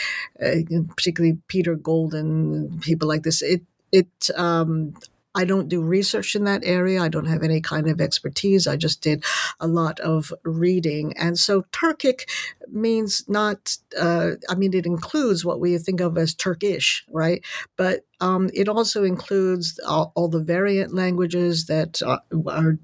[0.42, 0.62] uh,
[0.96, 3.42] particularly Peter Golden, people like this.
[3.42, 4.94] It it um,
[5.36, 7.02] I don't do research in that area.
[7.02, 8.66] I don't have any kind of expertise.
[8.66, 9.22] I just did
[9.60, 11.12] a lot of reading.
[11.18, 12.28] And so Turkic
[12.68, 17.44] means not, uh, I mean, it includes what we think of as Turkish, right?
[17.76, 22.78] But um, it also includes all, all, the variant languages that are, are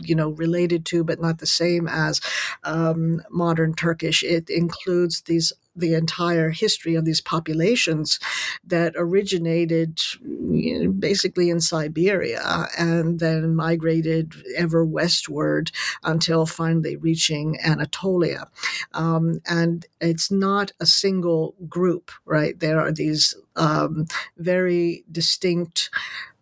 [0.00, 2.20] you know related to but not the same as
[2.62, 8.18] um, modern turkish it includes these the entire history of these populations
[8.64, 15.70] that originated you know, basically in Siberia and then migrated ever westward
[16.02, 18.48] until finally reaching Anatolia.
[18.92, 22.58] Um, and it's not a single group, right?
[22.58, 24.06] There are these um,
[24.36, 25.90] very distinct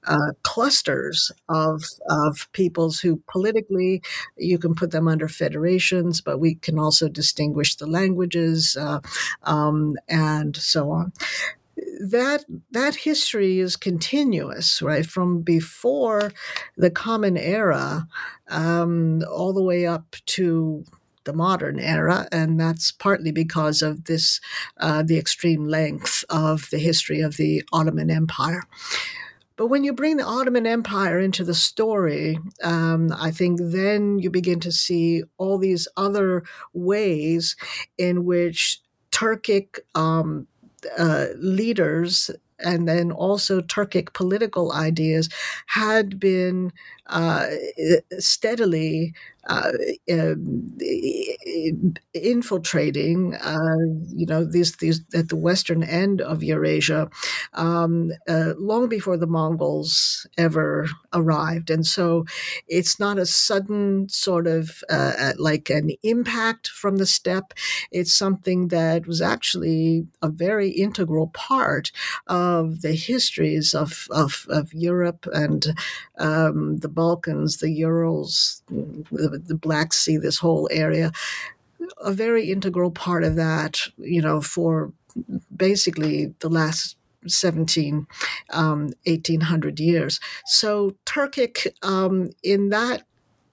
[0.06, 4.02] uh, clusters of of peoples who politically
[4.36, 9.00] you can put them under federations, but we can also distinguish the languages uh,
[9.44, 11.12] um, and so on.
[12.00, 16.32] That that history is continuous, right, from before
[16.76, 18.06] the Common Era
[18.48, 20.84] um, all the way up to
[21.24, 24.40] the modern era, and that's partly because of this
[24.78, 28.62] uh, the extreme length of the history of the Ottoman Empire.
[29.60, 34.30] But when you bring the Ottoman Empire into the story, um, I think then you
[34.30, 37.56] begin to see all these other ways
[37.98, 38.80] in which
[39.12, 40.46] Turkic um,
[40.96, 45.28] uh, leaders and then also Turkic political ideas
[45.66, 46.72] had been
[47.10, 47.46] uh,
[48.18, 49.14] steadily
[49.48, 49.72] uh,
[50.12, 50.76] um,
[52.12, 53.76] infiltrating, uh,
[54.08, 57.08] you know, these these at the western end of Eurasia,
[57.54, 62.24] um, uh, long before the Mongols ever arrived, and so
[62.68, 67.54] it's not a sudden sort of uh, like an impact from the steppe.
[67.90, 71.92] It's something that was actually a very integral part
[72.26, 75.66] of the histories of of, of Europe and
[76.20, 81.10] um, the Balkans, the Urals, the, the Black Sea, this whole area,
[81.98, 84.92] a very integral part of that, you know, for
[85.56, 86.96] basically the last
[87.26, 88.06] 17,
[88.50, 90.20] um, 1800 years.
[90.46, 93.02] So Turkic, um, in that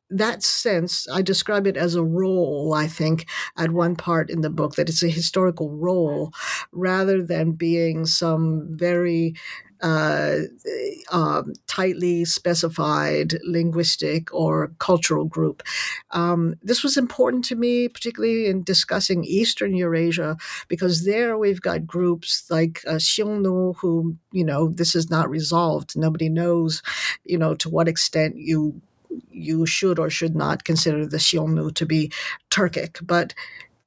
[0.10, 3.26] that sense, I describe it as a role, I think,
[3.58, 6.32] at one part in the book, that it's a historical role
[6.72, 9.36] rather than being some very
[9.82, 10.40] uh,
[11.12, 15.64] um, tightly specified linguistic or cultural group.
[16.12, 21.88] Um, this was important to me, particularly in discussing Eastern Eurasia, because there we've got
[21.88, 25.98] groups like uh, Xiongnu, who, you know, this is not resolved.
[25.98, 26.82] Nobody knows,
[27.24, 28.82] you know, to what extent you
[29.32, 32.12] you should or should not consider the Xiongnu to be
[32.52, 33.06] Turkic.
[33.06, 33.34] But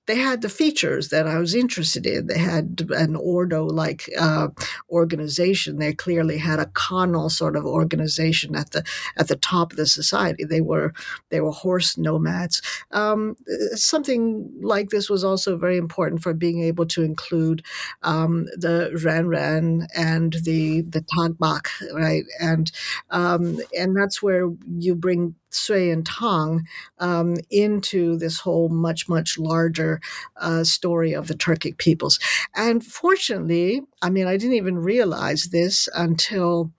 [0.07, 2.27] they had the features that I was interested in.
[2.27, 4.49] They had an Ordo like uh,
[4.91, 5.79] organization.
[5.79, 8.85] They clearly had a Khanal sort of organization at the
[9.17, 10.45] at the top of the society.
[10.45, 10.93] They were
[11.31, 12.63] they were horse nomads.
[12.91, 13.37] Um,
[13.75, 17.63] something like this was also very important for being able to include
[18.03, 22.25] um, the Ranran and the the Tabgach, right?
[22.41, 22.71] And
[23.11, 26.67] um, and that's where you bring Sui and Tang
[26.99, 30.01] um, into this whole much, much larger
[30.37, 32.19] uh, story of the Turkic peoples.
[32.55, 36.71] And fortunately, I mean, I didn't even realize this until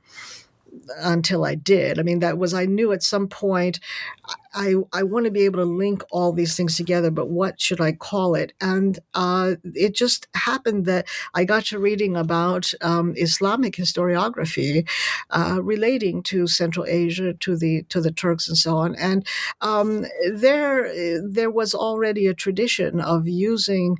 [0.97, 1.99] until I did.
[1.99, 3.79] I mean, that was I knew at some point
[4.53, 7.81] I I want to be able to link all these things together, but what should
[7.81, 8.53] I call it?
[8.61, 14.87] And uh, it just happened that I got to reading about um, Islamic historiography
[15.29, 18.95] uh, relating to Central Asia, to the to the Turks, and so on.
[18.95, 19.25] And
[19.61, 23.99] um, there there was already a tradition of using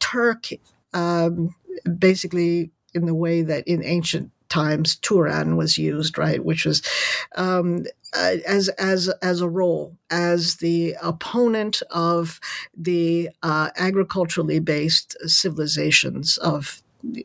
[0.00, 0.48] Turk.
[0.94, 1.54] Um,
[1.98, 6.82] basically in the way that in ancient times Turan was used, right, which was
[7.36, 7.84] um,
[8.14, 12.40] uh, as as as a role as the opponent of
[12.76, 16.82] the uh, agriculturally based civilizations of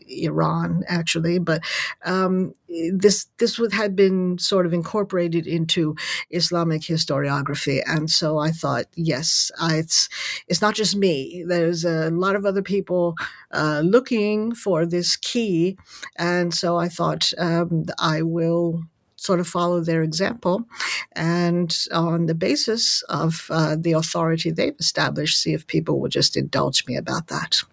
[0.09, 1.61] Iran, actually, but
[2.03, 2.53] um,
[2.91, 5.95] this this would, had been sort of incorporated into
[6.31, 10.09] Islamic historiography, and so I thought, yes, I, it's
[10.47, 11.43] it's not just me.
[11.47, 13.15] There's a lot of other people
[13.51, 15.77] uh, looking for this key,
[16.17, 18.83] and so I thought um, I will
[19.17, 20.65] sort of follow their example
[21.13, 26.37] and on the basis of uh, the authority they've established see if people will just
[26.37, 27.63] indulge me about that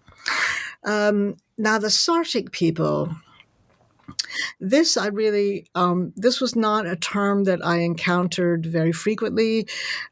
[0.85, 3.15] um, now, the Sartic people,
[4.59, 9.67] this I really, um, this was not a term that I encountered very frequently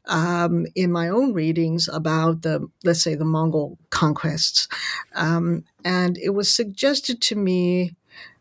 [0.06, 4.68] um, in my own readings about the, let's say, the Mongol conquests.
[5.14, 7.94] Um, and it was suggested to me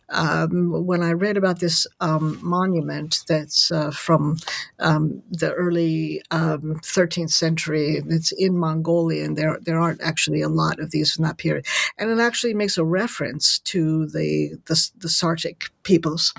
[0.10, 4.38] um, when I read about this um, monument that's uh, from
[4.80, 10.50] um, the early 13th um, century, it's in Mongolia, and there there aren't actually a
[10.50, 11.66] lot of these from that period,
[11.98, 16.34] and it actually makes a reference to the the, the Sartic peoples.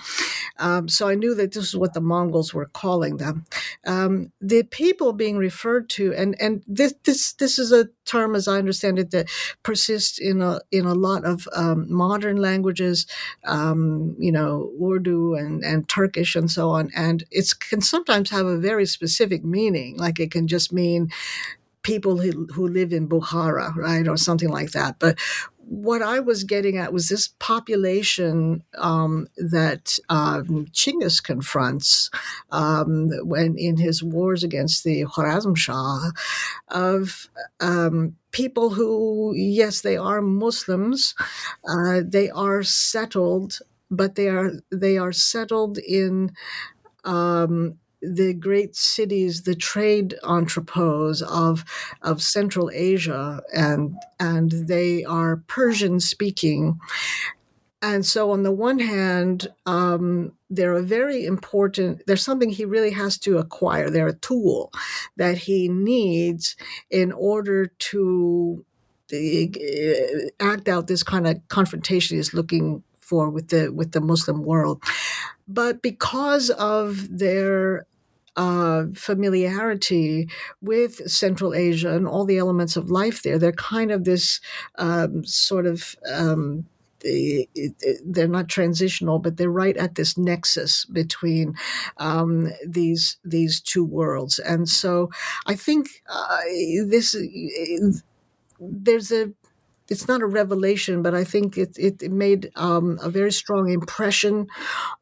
[0.59, 3.45] Um, so I knew that this is what the Mongols were calling them.
[3.87, 8.49] Um, the people being referred to, and and this this this is a term, as
[8.49, 9.29] I understand it, that
[9.63, 13.07] persists in a in a lot of modern languages
[13.45, 16.91] um, you know, Urdu and, and Turkish and so on.
[16.95, 21.11] And it can sometimes have a very specific meaning, like it can just mean
[21.83, 24.99] people who, who live in Bukhara, right, or something like that.
[24.99, 25.19] But
[25.67, 32.11] what I was getting at was this population um, that um, Chinggis confronts
[32.51, 36.11] um, when in his wars against the Khwarezm Shah
[36.69, 37.29] of
[37.61, 41.15] um, people who, yes, they are Muslims,
[41.69, 43.59] uh, they are settled,
[43.91, 46.33] but they are they are settled in
[47.05, 47.79] um,
[48.13, 51.65] the great cities, the trade entrepôts of
[52.03, 56.79] of Central Asia, and and they are Persian speaking.
[57.83, 62.93] And so, on the one hand, um, they're a very important, there's something he really
[62.93, 63.91] has to acquire.
[63.91, 64.73] They're a tool
[65.19, 66.57] that he needs
[66.91, 68.65] in order to
[69.13, 69.17] uh,
[70.41, 74.83] act out this kind of confrontation he's looking for with the with the Muslim world.
[75.47, 77.87] But because of their
[78.37, 80.29] uh, familiarity
[80.61, 83.39] with Central Asia and all the elements of life there.
[83.39, 84.41] They're kind of this
[84.77, 86.67] um, sort of um,
[88.05, 91.55] they're not transitional, but they're right at this nexus between
[91.99, 94.39] um, these these two worlds.
[94.39, 95.11] And so,
[95.47, 96.41] I think uh,
[96.87, 97.17] this
[98.59, 99.33] there's a
[99.89, 104.47] it's not a revelation, but I think it it made um, a very strong impression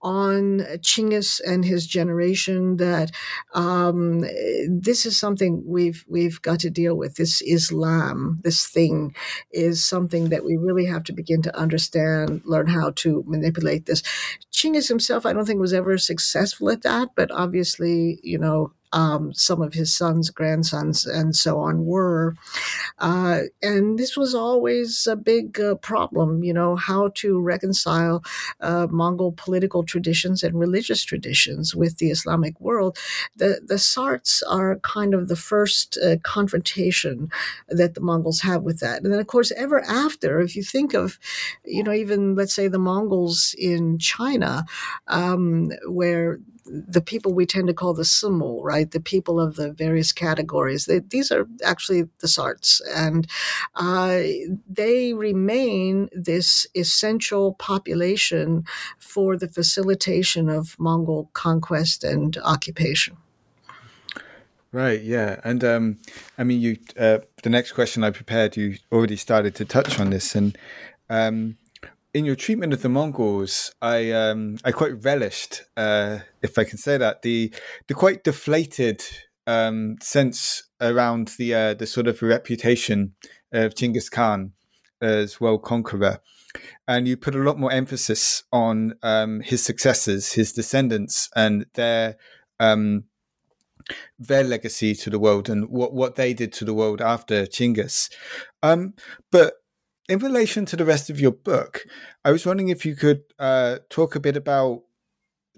[0.00, 3.12] on Chinggis and his generation that
[3.54, 4.20] um,
[4.68, 7.14] this is something we've we've got to deal with.
[7.14, 9.14] This Islam, this thing,
[9.52, 14.02] is something that we really have to begin to understand, learn how to manipulate this.
[14.52, 19.32] Chinggis himself, I don't think was ever successful at that, but obviously, you know, um,
[19.34, 22.34] some of his sons, grandsons, and so on were.
[22.98, 28.22] Uh, and this was always a big uh, problem, you know, how to reconcile
[28.60, 32.96] uh, Mongol political traditions and religious traditions with the Islamic world.
[33.36, 37.30] The, the Sarts are kind of the first uh, confrontation
[37.68, 39.02] that the Mongols have with that.
[39.02, 41.18] And then, of course, ever after, if you think of,
[41.64, 44.64] you know, even let's say the Mongols in China,
[45.08, 48.90] um, where the people we tend to call the Semu, right?
[48.90, 50.86] The people of the various categories.
[50.86, 53.26] They, these are actually the Sarts, and
[53.74, 54.20] uh,
[54.68, 58.64] they remain this essential population
[58.98, 63.16] for the facilitation of Mongol conquest and occupation.
[64.72, 65.02] Right.
[65.02, 65.38] Yeah.
[65.44, 65.98] And um,
[66.38, 66.78] I mean, you.
[66.98, 70.56] Uh, the next question I prepared, you already started to touch on this, and
[71.10, 71.58] um,
[72.14, 76.78] in your treatment of the Mongols, I um, I quite relished, uh, if I can
[76.78, 77.52] say that, the
[77.88, 79.02] the quite deflated
[79.46, 83.14] um, sense around the uh, the sort of reputation
[83.52, 84.52] of Genghis Khan
[85.00, 86.20] as world conqueror,
[86.86, 92.16] and you put a lot more emphasis on um, his successors, his descendants, and their
[92.60, 93.04] um,
[94.18, 98.10] their legacy to the world and what what they did to the world after Genghis.
[98.62, 98.94] Um,
[99.30, 99.54] but
[100.12, 101.86] in relation to the rest of your book,
[102.22, 104.82] I was wondering if you could uh, talk a bit about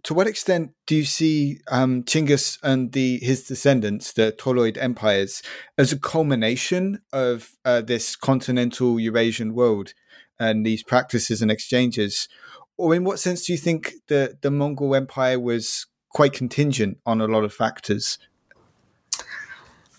[0.05, 5.43] to what extent do you see um, Chinggis and the his descendants, the Toluid empires,
[5.77, 9.93] as a culmination of uh, this continental Eurasian world
[10.39, 12.29] and these practices and exchanges,
[12.77, 17.21] or in what sense do you think the the Mongol Empire was quite contingent on
[17.21, 18.19] a lot of factors?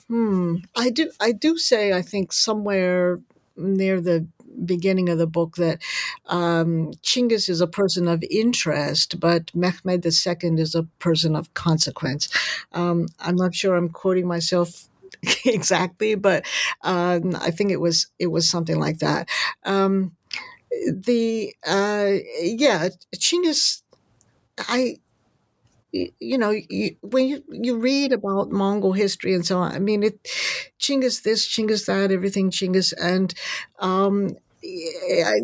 [0.08, 0.58] Hmm.
[0.78, 1.12] I do.
[1.20, 1.92] I do say.
[1.92, 3.20] I think somewhere
[3.58, 4.28] near the
[4.66, 5.82] beginning of the book that
[6.28, 12.30] um, Chinggis is a person of interest, but Mehmed II is a person of consequence.
[12.74, 14.88] Um, I'm not sure I'm quoting myself
[15.46, 16.46] exactly, but
[16.84, 19.30] um, I think it was it was something like that.
[19.64, 20.12] Um,
[20.92, 23.82] the uh, yeah, Chinggis,
[24.60, 24.98] I
[25.92, 30.04] you know, you, when you, you read about Mongol history and so on, I mean,
[30.04, 30.20] it,
[30.80, 33.34] Chinggis this, Chinggis that, everything Chinggis, and
[33.80, 34.36] um,
[35.26, 35.36] I,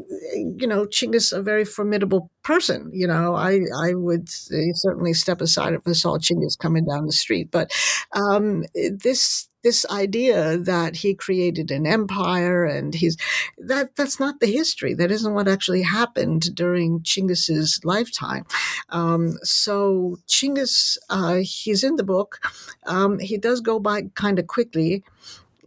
[0.57, 2.89] you know, Chinggis a very formidable person.
[2.93, 7.11] You know, I I would certainly step aside if I saw Chinggis coming down the
[7.11, 7.49] street.
[7.51, 7.71] But
[8.13, 13.15] um, this this idea that he created an empire and he's
[13.57, 14.93] that that's not the history.
[14.93, 18.45] That isn't what actually happened during Chinggis's lifetime.
[18.89, 22.39] Um, so Chinggis, uh, he's in the book.
[22.85, 25.03] Um, he does go by kind of quickly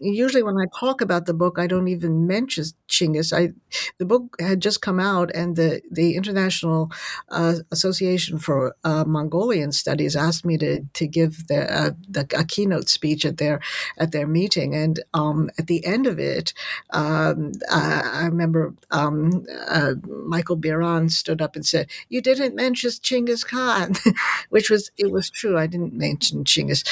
[0.00, 3.32] usually when I talk about the book, I don't even mention Chinggis.
[3.32, 3.52] I,
[3.98, 6.90] the book had just come out, and the the International
[7.28, 12.44] uh, Association for uh, Mongolian Studies asked me to to give the, uh, the a
[12.44, 13.60] keynote speech at their
[13.98, 16.52] at their meeting, and um, at the end of it,
[16.90, 19.94] um, I, I, remember um, uh,
[20.26, 23.94] Michal Biran stood up and said, "You didn't mention Chinggis Khan,"
[24.50, 25.58] which was it was true.
[25.58, 26.84] I didn't mention Chinggis.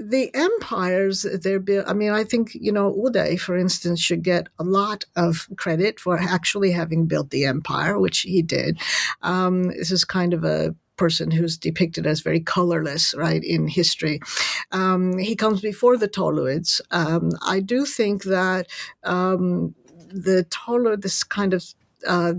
[0.00, 4.48] The empires they're built i mean i think you know Ögödei for instance should get
[4.58, 8.78] a lot of credit for actually having built the empire which he did
[9.22, 14.20] um, this is kind of a person who's depicted as very colorless, right, in history.
[14.72, 16.82] Um, he comes before the Toluids.
[16.90, 18.66] Um, I do think that
[19.04, 19.74] um,
[20.08, 21.64] the Tolu, this kind of
[22.06, 22.34] uh,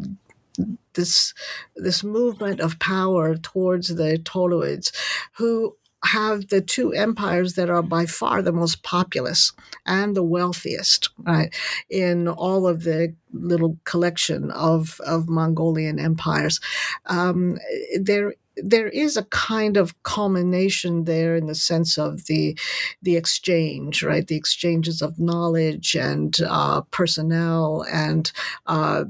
[0.93, 1.33] this
[1.75, 4.91] this movement of power towards the Toluids,
[5.37, 9.53] who have the two empires that are by far the most populous
[9.85, 11.53] and the wealthiest, right,
[11.89, 16.59] in all of the little collection of, of Mongolian empires.
[17.05, 17.57] Um,
[17.99, 22.57] there there is a kind of culmination there in the sense of the
[23.01, 24.27] the exchange, right?
[24.27, 28.31] The exchanges of knowledge and uh, personnel and
[28.67, 29.05] uh,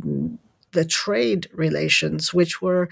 [0.72, 2.90] the trade relations, which were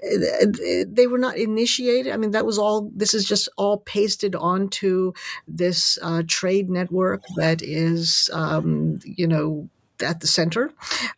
[0.00, 2.12] they were not initiated.
[2.12, 2.90] I mean, that was all.
[2.94, 5.12] This is just all pasted onto
[5.46, 9.68] this uh, trade network that is, um, you know,
[10.02, 10.70] at the center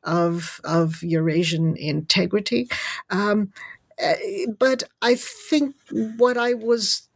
[0.05, 2.69] of of Eurasian integrity.
[3.11, 3.53] Um,
[3.99, 5.77] eh, but I think
[6.17, 7.10] what I was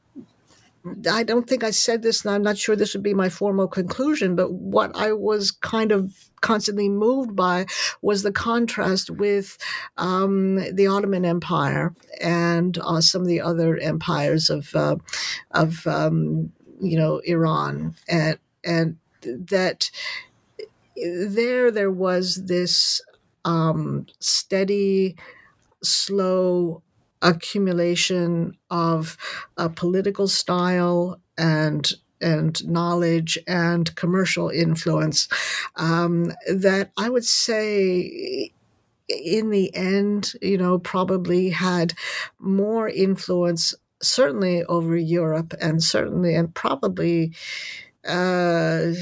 [1.11, 3.69] I don't think I said this, and I'm not sure this would be my formal
[3.69, 7.67] conclusion, but what I was kind of constantly moved by
[8.03, 9.57] was the contrast with
[9.97, 14.97] um, the Ottoman Empire and uh, some of the other empires of uh,
[15.53, 17.95] of um, you know Iran.
[18.07, 19.91] And and that
[20.97, 23.01] there there was this
[23.45, 25.17] um, steady,
[25.83, 26.83] slow
[27.25, 29.19] accumulation of
[29.59, 35.29] a political style and and knowledge and commercial influence
[35.77, 38.53] um, that I would say
[39.09, 41.95] in the end, you know, probably had
[42.39, 47.35] more influence, certainly over Europe and certainly and probably
[48.07, 48.93] uh,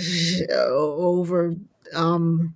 [0.58, 1.54] over
[1.94, 2.54] um,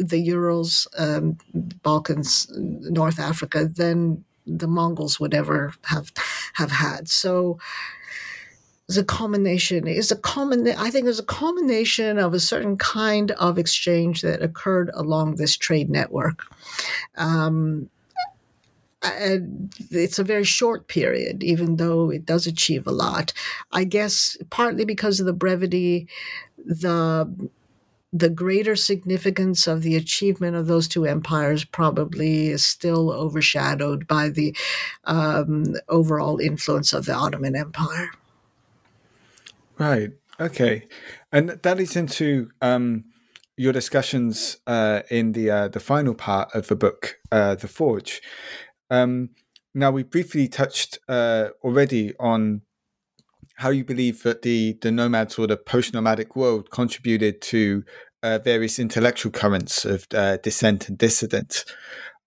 [0.00, 1.38] the Urals, um,
[1.82, 6.12] Balkans, North Africa than the Mongols would ever have
[6.54, 7.08] have had.
[7.08, 7.58] So
[8.88, 9.86] it's a combination.
[9.86, 10.68] Is a common.
[10.68, 15.56] I think there's a combination of a certain kind of exchange that occurred along this
[15.56, 16.42] trade network.
[17.16, 17.88] Um,
[19.02, 23.32] and it's a very short period, even though it does achieve a lot.
[23.72, 26.06] I guess partly because of the brevity,
[26.58, 27.50] the
[28.12, 34.28] the greater significance of the achievement of those two empires probably is still overshadowed by
[34.28, 34.54] the
[35.04, 38.10] um, overall influence of the Ottoman Empire.
[39.78, 40.10] Right.
[40.38, 40.86] Okay.
[41.32, 43.04] And that leads into um,
[43.56, 48.20] your discussions uh, in the uh, the final part of the book, uh, The Forge.
[48.90, 49.30] Um,
[49.74, 52.60] now, we briefly touched uh, already on
[53.62, 57.84] how you believe that the the nomads or the post nomadic world contributed to
[58.22, 61.64] uh, various intellectual currents of uh, dissent and dissident.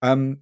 [0.01, 0.37] Um,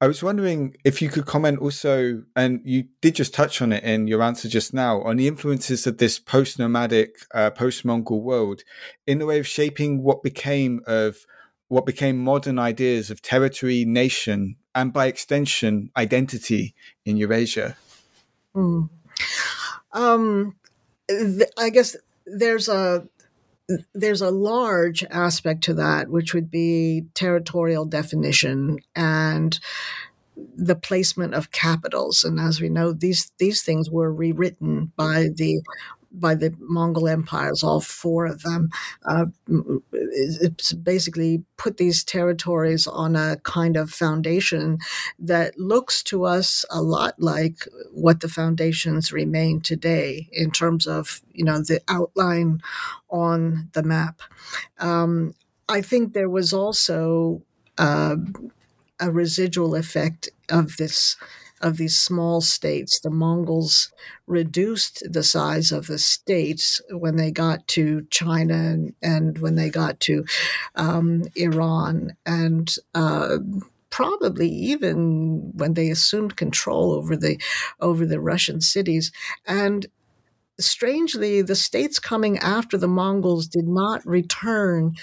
[0.00, 3.84] I was wondering if you could comment also, and you did just touch on it
[3.84, 8.22] in your answer just now, on the influences of this post nomadic, uh, post Mongol
[8.22, 8.62] world
[9.06, 11.26] in the way of shaping what became of
[11.68, 17.76] what became modern ideas of territory, nation, and by extension, identity in Eurasia.
[18.54, 18.88] Mm.
[19.94, 20.56] Um,
[21.08, 23.08] th- I guess there's a
[23.94, 29.58] there's a large aspect to that, which would be territorial definition and
[30.36, 32.24] the placement of capitals.
[32.24, 35.62] And as we know, these these things were rewritten by the
[36.14, 38.70] by the Mongol empires, all four of them.
[39.04, 39.26] Uh,
[39.92, 44.78] it's basically put these territories on a kind of foundation
[45.18, 51.20] that looks to us a lot like what the foundations remain today in terms of
[51.32, 52.60] you know the outline
[53.10, 54.22] on the map.
[54.78, 55.34] Um,
[55.68, 57.42] I think there was also
[57.78, 58.16] uh,
[59.00, 61.16] a residual effect of this
[61.60, 63.00] of these small states.
[63.00, 63.92] The Mongols
[64.26, 69.70] reduced the size of the states when they got to China and, and when they
[69.70, 70.24] got to
[70.74, 72.74] um, Iran and.
[72.94, 73.38] Uh,
[73.90, 77.40] probably even when they assumed control over the
[77.78, 79.12] over the Russian cities
[79.46, 79.86] and
[80.58, 84.94] strangely the states coming after the Mongols did not return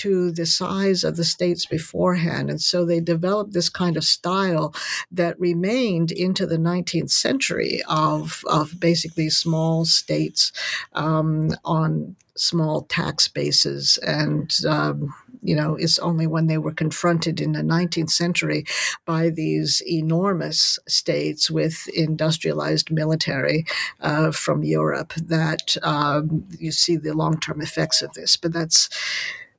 [0.00, 2.50] to the size of the states beforehand.
[2.50, 4.74] And so they developed this kind of style
[5.10, 10.52] that remained into the 19th century of, of basically small states
[10.94, 17.40] um, on small tax bases and um, you know, it's only when they were confronted
[17.40, 18.64] in the 19th century
[19.06, 23.64] by these enormous states with industrialized military
[24.00, 28.36] uh, from Europe that um, you see the long term effects of this.
[28.36, 28.88] But that's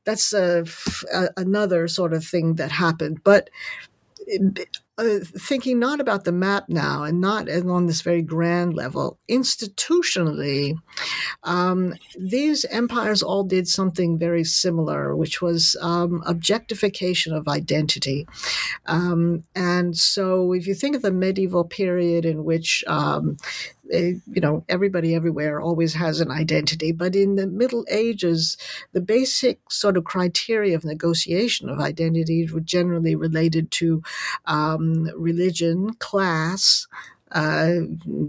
[0.05, 0.65] that's a,
[1.13, 3.23] a, another sort of thing that happened.
[3.23, 3.49] But
[4.97, 10.75] uh, thinking not about the map now and not on this very grand level, institutionally,
[11.43, 18.27] um, these empires all did something very similar, which was um, objectification of identity.
[18.85, 22.83] Um, and so, if you think of the medieval period in which
[23.91, 28.57] eh, you know everybody everywhere always has an identity but in the middle ages
[28.93, 34.01] the basic sort of criteria of negotiation of identities were generally related to
[34.45, 36.87] um, religion class
[37.31, 37.73] uh,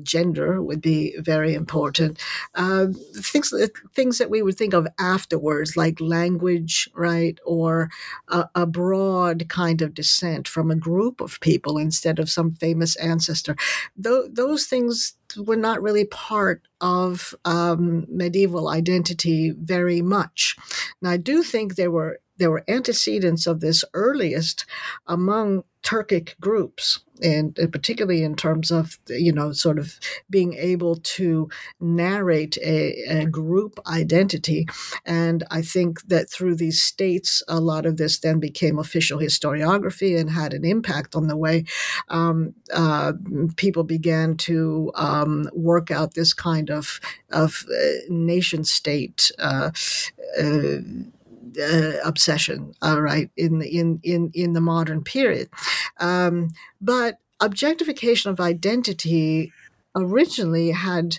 [0.03, 2.18] gender would be very important.
[2.55, 3.53] Uh, things
[3.94, 7.90] things that we would think of afterwards, like language, right, or
[8.28, 12.96] a, a, broad kind of descent from a group of people instead of some famous
[12.96, 13.57] ancestor.
[14.03, 20.57] Th- those things were not really part of um, medieval identity very much.
[21.00, 24.64] Now, I do think there were there were antecedents of this earliest
[25.07, 29.99] among Turkic groups, and, and, particularly in terms of you know sort of
[30.30, 31.49] being able to
[31.80, 34.66] narrate a, a, group identity.
[35.05, 40.18] And I think that through these states, a lot of this then became official historiography
[40.18, 41.64] and had an impact on the way
[42.09, 43.12] um, uh,
[43.57, 49.33] people began to um, work out this kind of of uh, nation state.
[49.39, 49.70] Uh,
[51.61, 55.48] uh obsession, all right, in the, in in in the modern period.
[55.98, 56.50] Um,
[56.80, 59.53] but objectification of identity
[59.95, 61.18] originally had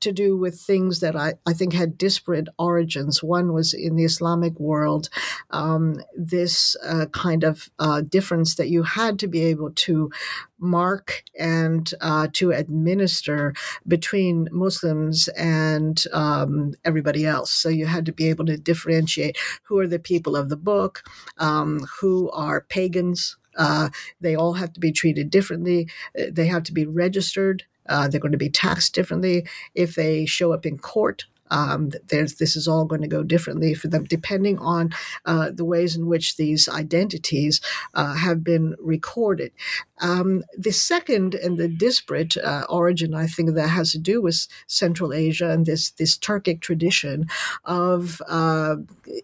[0.00, 3.22] to do with things that I, I think had disparate origins.
[3.22, 5.08] One was in the Islamic world,
[5.50, 10.10] um, this uh, kind of uh, difference that you had to be able to
[10.58, 13.54] mark and uh, to administer
[13.86, 17.50] between Muslims and um, everybody else.
[17.52, 21.02] So you had to be able to differentiate who are the people of the book,
[21.38, 23.88] um, who are pagans, uh,
[24.20, 25.88] they all have to be treated differently.
[26.18, 27.64] Uh, they have to be registered.
[27.88, 32.34] Uh, they're going to be taxed differently if they show up in court um, there's
[32.36, 34.90] this is all going to go differently for them depending on
[35.26, 37.60] uh, the ways in which these identities
[37.94, 39.52] uh, have been recorded.
[40.00, 44.46] Um, the second and the disparate uh, origin, I think, that has to do with
[44.66, 47.26] Central Asia and this this Turkic tradition
[47.64, 48.76] of uh,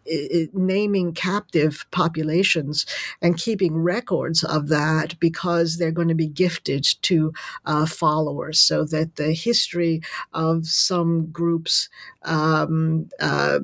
[0.05, 2.87] it, naming captive populations
[3.21, 7.33] and keeping records of that because they're going to be gifted to
[7.65, 10.01] uh, followers, so that the history
[10.33, 11.89] of some groups
[12.23, 13.61] um, uh,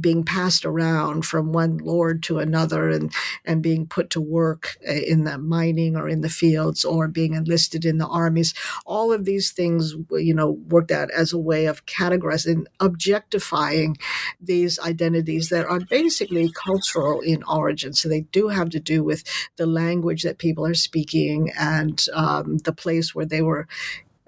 [0.00, 3.12] being passed around from one lord to another and,
[3.44, 7.34] and being put to work uh, in the mining or in the fields or being
[7.34, 8.54] enlisted in the armies.
[8.84, 13.96] All of these things, you know, worked out as a way of categorizing, objectifying
[14.40, 17.92] these identities that are basically cultural in origin.
[17.92, 19.24] So they do have to do with
[19.56, 23.66] the language that people are speaking and um, the place where they were,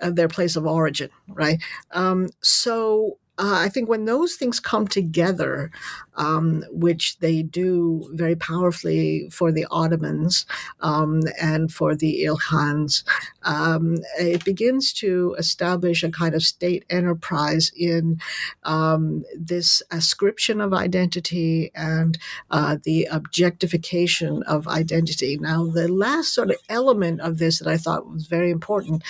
[0.00, 1.62] uh, their place of origin, right?
[1.92, 5.70] Um, so uh, I think when those things come together,
[6.16, 10.44] um, which they do very powerfully for the Ottomans
[10.80, 13.04] um, and for the Ilkhans,
[13.44, 18.20] um, it begins to establish a kind of state enterprise in
[18.64, 22.18] um, this ascription of identity and
[22.50, 25.38] uh, the objectification of identity.
[25.38, 29.04] Now, the last sort of element of this that I thought was very important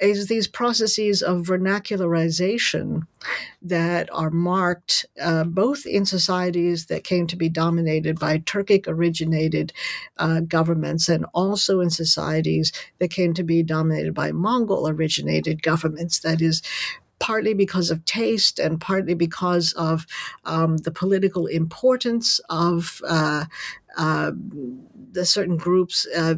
[0.00, 3.06] is these processes of vernacularization
[3.62, 9.72] that are marked uh, both in societies that came to be dominated by Turkic originated
[10.18, 16.18] uh, governments and also in societies that came to be dominated by Mongol originated governments.
[16.20, 16.62] That is,
[17.20, 20.06] partly because of taste and partly because of
[20.44, 23.44] um, the political importance of uh,
[23.96, 24.32] uh,
[25.12, 26.34] the certain groups uh,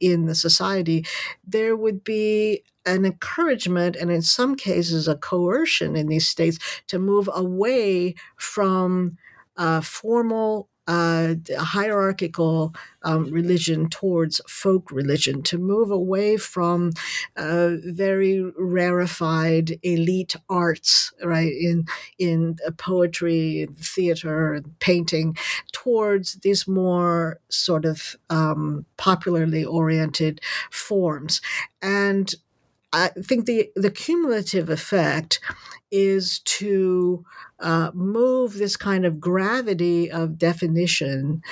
[0.00, 1.04] in the society,
[1.44, 6.58] there would be an encouragement and in some cases a coercion in these states
[6.88, 9.16] to move away from
[9.56, 12.74] uh, formal uh, hierarchical
[13.04, 16.90] um, religion towards folk religion, to move away from
[17.36, 21.84] uh, very rarefied elite arts, right, in
[22.18, 25.36] in uh, poetry, theater, painting,
[25.72, 31.40] towards these more sort of um, popularly oriented forms,
[31.80, 32.34] and
[32.92, 35.40] I think the, the cumulative effect
[35.90, 37.24] is to
[37.60, 41.42] uh, move this kind of gravity of definition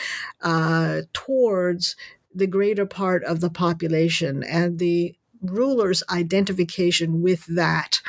[0.43, 1.97] uh, towards
[2.34, 8.01] the greater part of the population and the ruler's identification with that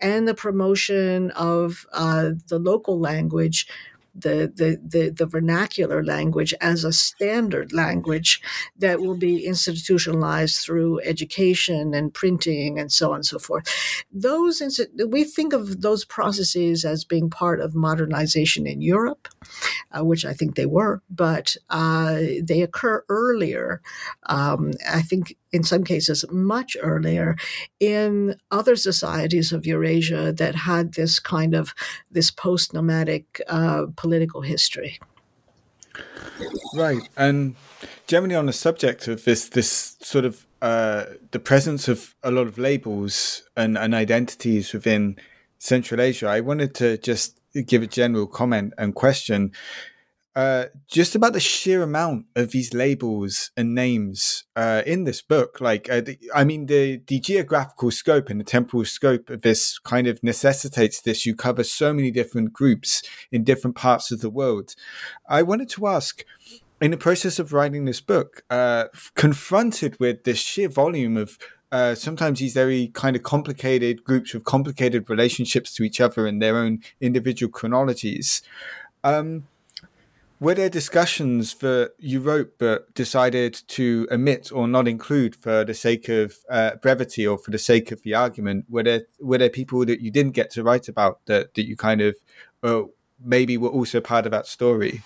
[0.00, 3.66] and the promotion of uh, the local language
[4.18, 8.40] the, the, the, the, vernacular language as a standard language
[8.78, 13.66] that will be institutionalized through education and printing and so on and so forth.
[14.12, 14.62] Those
[15.08, 19.28] we think of those processes as being part of modernization in Europe,
[19.92, 23.82] uh, which I think they were, but uh, they occur earlier.
[24.24, 27.36] Um, I think in some cases much earlier
[27.80, 31.74] in other societies of Eurasia that had this kind of
[32.10, 34.98] this post nomadic uh, political history.
[36.74, 37.56] Right, and
[38.06, 42.46] generally on the subject of this, this sort of uh, the presence of a lot
[42.46, 45.16] of labels and, and identities within
[45.58, 49.52] Central Asia, I wanted to just give a general comment and question
[50.36, 55.62] uh, just about the sheer amount of these labels and names uh, in this book.
[55.62, 59.78] Like, uh, the, I mean, the the geographical scope and the temporal scope of this
[59.78, 61.24] kind of necessitates this.
[61.24, 64.74] You cover so many different groups in different parts of the world.
[65.26, 66.22] I wanted to ask.
[66.78, 68.84] in the process of writing this book, uh,
[69.14, 71.38] confronted with this sheer volume of
[71.72, 76.42] uh, sometimes these very kind of complicated groups with complicated relationships to each other and
[76.42, 78.42] their own individual chronologies.
[79.02, 79.44] Um,
[80.38, 85.74] were there discussions that you wrote but decided to omit or not include for the
[85.74, 88.66] sake of uh, brevity or for the sake of the argument?
[88.68, 91.76] Were there were there people that you didn't get to write about that that you
[91.76, 92.16] kind of
[92.62, 92.82] uh,
[93.22, 95.02] maybe were also part of that story?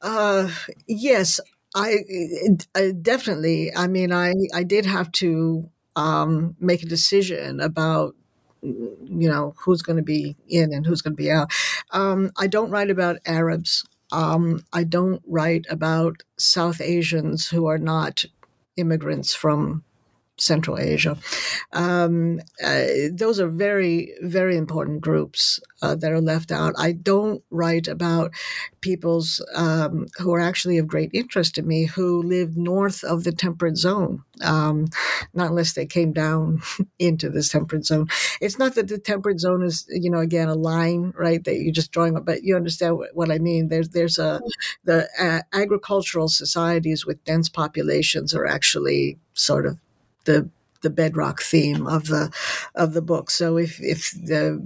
[0.00, 0.50] Uh,
[0.86, 1.40] yes,
[1.74, 1.96] I,
[2.74, 3.74] I, definitely.
[3.74, 8.14] I mean, I I did have to um, make a decision about
[8.68, 11.50] you know who's going to be in and who's going to be out.
[11.90, 13.86] Um, I don't write about Arabs.
[14.12, 18.24] Um, I don't write about South Asians who are not
[18.76, 19.84] immigrants from
[20.40, 21.16] Central Asia.
[21.72, 26.74] Um, uh, those are very, very important groups uh, that are left out.
[26.78, 28.32] I don't write about
[28.80, 33.32] peoples um, who are actually of great interest to me who live north of the
[33.32, 34.86] temperate zone, um,
[35.34, 36.60] not unless they came down
[36.98, 38.08] into this temperate zone.
[38.40, 41.72] It's not that the temperate zone is, you know, again, a line, right, that you're
[41.72, 43.68] just drawing but you understand what, what I mean.
[43.68, 44.40] There's, there's a,
[44.84, 49.78] the uh, agricultural societies with dense populations are actually sort of
[50.28, 50.50] the
[50.82, 52.32] the bedrock theme of the
[52.76, 53.30] of the book.
[53.32, 54.62] So if if the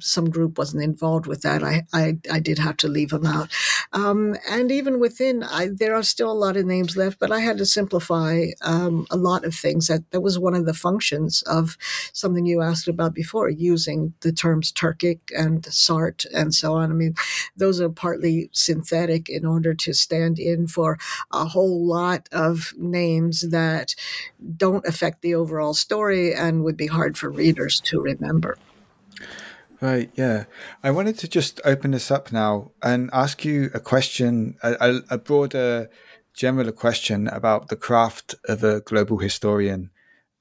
[0.00, 3.50] some group wasn't involved with that, I, I, I did have to leave them out.
[3.92, 7.40] Um, and even within, I, there are still a lot of names left, but I
[7.40, 9.88] had to simplify um, a lot of things.
[9.88, 11.76] That, that was one of the functions of
[12.12, 16.90] something you asked about before, using the terms Turkic and Sart and so on.
[16.90, 17.14] I mean,
[17.56, 20.98] those are partly synthetic in order to stand in for
[21.30, 23.94] a whole lot of names that
[24.56, 28.56] don't affect the overall story and would be hard for readers to remember.
[29.82, 30.44] Right, yeah.
[30.84, 35.18] I wanted to just open this up now and ask you a question, a, a
[35.18, 35.90] broader,
[36.32, 39.90] general question about the craft of a global historian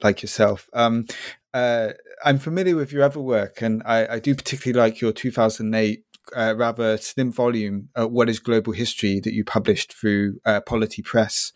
[0.03, 0.69] like yourself.
[0.73, 1.07] Um,
[1.55, 6.05] uh, I'm familiar with your other work, and I, I do particularly like your 2008
[6.37, 11.01] uh, rather slim volume, uh, What is Global History, that you published through uh, Polity
[11.01, 11.53] Press.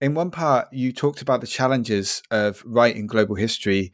[0.00, 3.92] In one part, you talked about the challenges of writing global history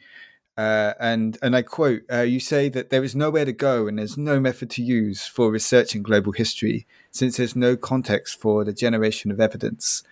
[0.57, 3.99] uh, and and I quote: uh, "You say that there is nowhere to go and
[3.99, 8.73] there's no method to use for researching global history, since there's no context for the
[8.73, 10.03] generation of evidence."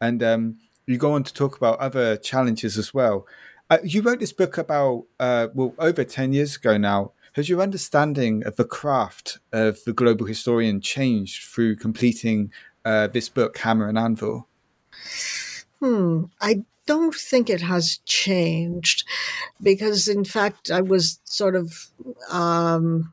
[0.00, 3.26] And um, you go on to talk about other challenges as well.
[3.70, 7.12] Uh, you wrote this book about uh, well over ten years ago now.
[7.32, 12.50] Has your understanding of the craft of the global historian changed through completing
[12.84, 14.46] uh, this book, Hammer and Anvil?
[15.80, 16.24] Hmm.
[16.40, 19.04] I don't think it has changed
[19.62, 21.90] because, in fact, I was sort of
[22.30, 23.12] um,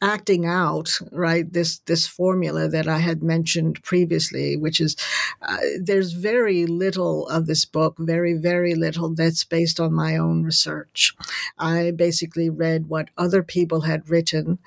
[0.00, 4.96] acting out right this this formula that I had mentioned previously, which is
[5.42, 10.44] uh, there's very little of this book, very very little that's based on my own
[10.44, 11.14] research.
[11.58, 14.58] I basically read what other people had written,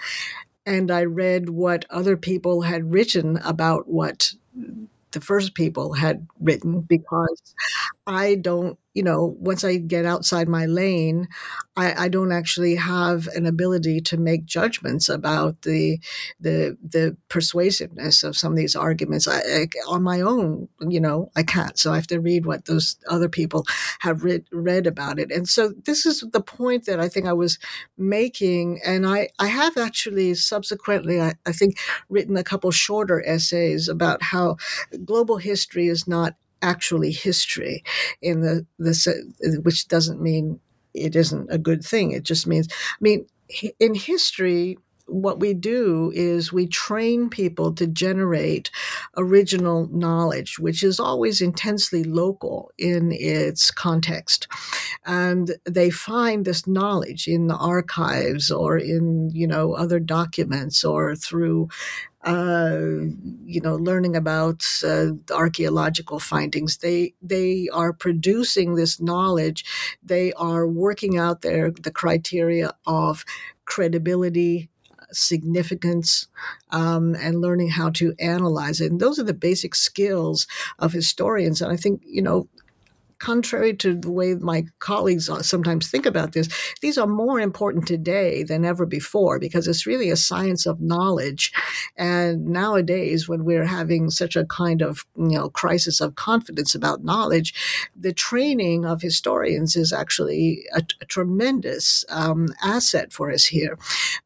[0.65, 4.34] and I read what other people had written about what
[5.11, 7.53] the first people had written because
[8.08, 11.30] I don't you know, once I get outside my lane,
[11.78, 15.99] I, I, don't actually have an ability to make judgments about the
[16.41, 19.30] the the persuasiveness of some of these arguments.
[19.30, 21.80] I, I, on my own, you know, I can't.
[21.80, 23.66] So I have to read what those other people
[24.02, 25.32] have read read about it.
[25.32, 27.60] And so this is the point that I think I was
[27.97, 28.82] making.
[28.86, 31.78] And I I have actually subsequently, I, I think,
[32.10, 34.58] written a couple shorter essays about how
[35.06, 37.84] global history is not actually history
[38.22, 40.59] in the, the which doesn't mean
[40.93, 42.12] it isn't a good thing.
[42.12, 43.26] It just means, I mean,
[43.80, 48.72] in history, what we do is we train people to generate
[49.18, 54.47] original knowledge, which is always intensely local in its context.
[55.05, 61.16] And they find this knowledge in the archives or in, you know, other documents or
[61.16, 61.68] through
[62.28, 66.78] you know, learning about uh, archaeological findings.
[66.78, 69.65] They they are producing this knowledge.
[70.03, 73.26] They are working out their the criteria of
[73.65, 74.69] credibility,
[75.11, 76.28] significance
[76.72, 78.91] um, and learning how to analyze it.
[78.91, 80.47] And those are the basic skills
[80.80, 81.61] of historians.
[81.61, 82.47] And I think, you know,
[83.22, 86.49] contrary to the way my colleagues sometimes think about this,
[86.82, 91.53] these are more important today than ever before because it's really a science of knowledge.
[91.95, 97.03] And nowadays, when we're having such a kind of you know crisis of confidence about
[97.03, 97.53] knowledge,
[97.95, 103.78] the training of historians is actually a, a tremendous um, asset for us here.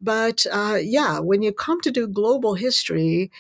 [0.02, 3.32] But uh, yeah, when you come to do global history,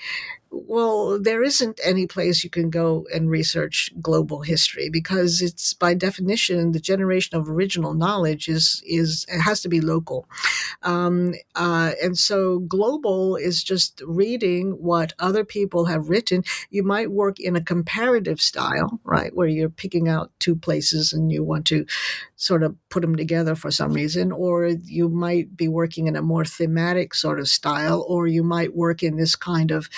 [0.51, 5.93] well, there isn't any place you can go and research global history because it's by
[5.93, 10.27] definition the generation of original knowledge is is it has to be local,
[10.83, 16.43] um, uh, and so global is just reading what other people have written.
[16.69, 21.31] You might work in a comparative style, right, where you're picking out two places and
[21.31, 21.85] you want to
[22.35, 26.21] sort of put them together for some reason, or you might be working in a
[26.21, 29.89] more thematic sort of style, or you might work in this kind of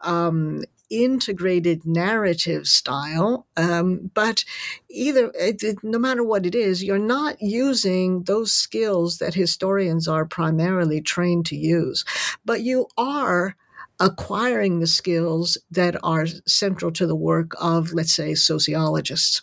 [0.00, 3.46] um, integrated narrative style.
[3.56, 4.44] Um, but
[4.88, 10.08] either, it, it, no matter what it is, you're not using those skills that historians
[10.08, 12.04] are primarily trained to use,
[12.44, 13.56] but you are
[13.98, 19.42] acquiring the skills that are central to the work of, let's say, sociologists.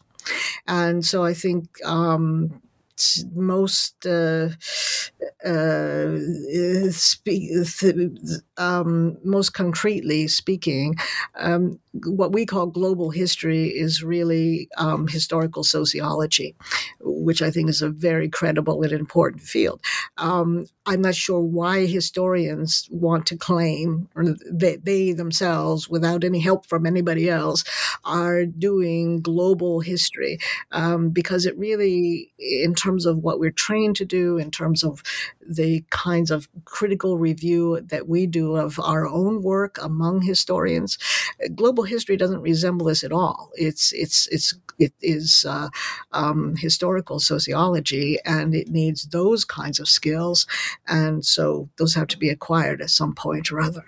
[0.68, 2.63] And so I think um,
[3.34, 4.50] most uh,
[5.46, 6.18] uh,
[6.92, 7.52] speak,
[8.58, 10.96] um, most concretely speaking,
[11.36, 16.56] um, what we call global history is really um, historical sociology,
[17.02, 19.82] which I think is a very credible and important field.
[20.18, 26.40] Um, I'm not sure why historians want to claim, that they, they themselves, without any
[26.40, 27.64] help from anybody else,
[28.04, 30.40] are doing global history,
[30.72, 35.02] um, because it really, in terms of what we're trained to do, in terms of
[35.60, 40.98] the kinds of critical review that we do of our own work among historians,
[41.56, 43.50] global history doesn't resemble this at all.
[43.56, 45.70] It's it's it's it is uh,
[46.12, 50.48] um, historical sociology, and it needs those kinds of skills,
[50.88, 53.86] and so those have to be acquired at some point or other.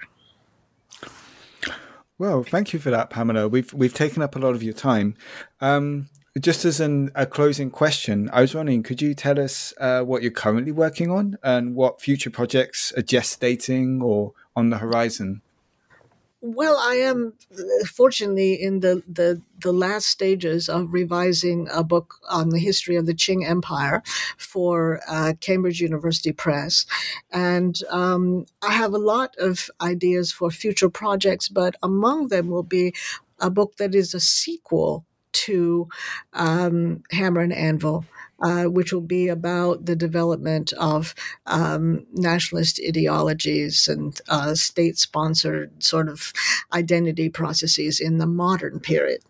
[2.17, 3.47] Well, thank you for that, Pamela.
[3.49, 5.15] We've we've taken up a lot of your time.
[5.59, 6.09] Um,
[6.39, 10.21] just as an, a closing question, I was wondering, could you tell us uh, what
[10.21, 15.41] you're currently working on and what future projects are gestating or on the horizon?
[16.41, 22.15] Well, I am uh, fortunately in the, the, the last stages of revising a book
[22.29, 24.03] on the history of the Qing Empire
[24.38, 26.86] for uh, Cambridge University Press.
[27.31, 32.63] And um, I have a lot of ideas for future projects, but among them will
[32.63, 32.93] be
[33.39, 35.05] a book that is a sequel
[35.36, 35.88] to
[36.33, 38.05] um, Hammer and Anvil.
[38.41, 41.15] Uh, which will be about the development of
[41.45, 46.33] um, nationalist ideologies and uh, state sponsored sort of
[46.73, 49.21] identity processes in the modern period.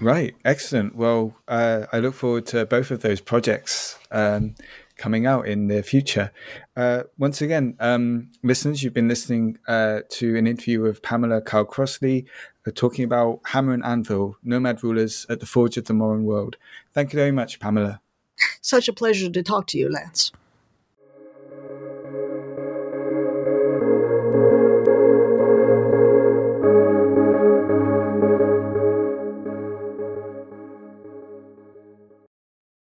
[0.00, 0.94] Right, excellent.
[0.94, 3.98] Well, uh, I look forward to both of those projects.
[4.12, 4.54] Um,
[4.98, 6.30] coming out in the future.
[6.76, 11.64] Uh, once again, um, listeners, you've been listening uh, to an interview with Pamela Kyle
[11.64, 12.26] Crossley,
[12.70, 16.56] talking about Hammer and Anvil, nomad rulers at the forge of the modern world.
[16.92, 18.00] Thank you very much, Pamela.
[18.60, 20.32] Such a pleasure to talk to you, Lance.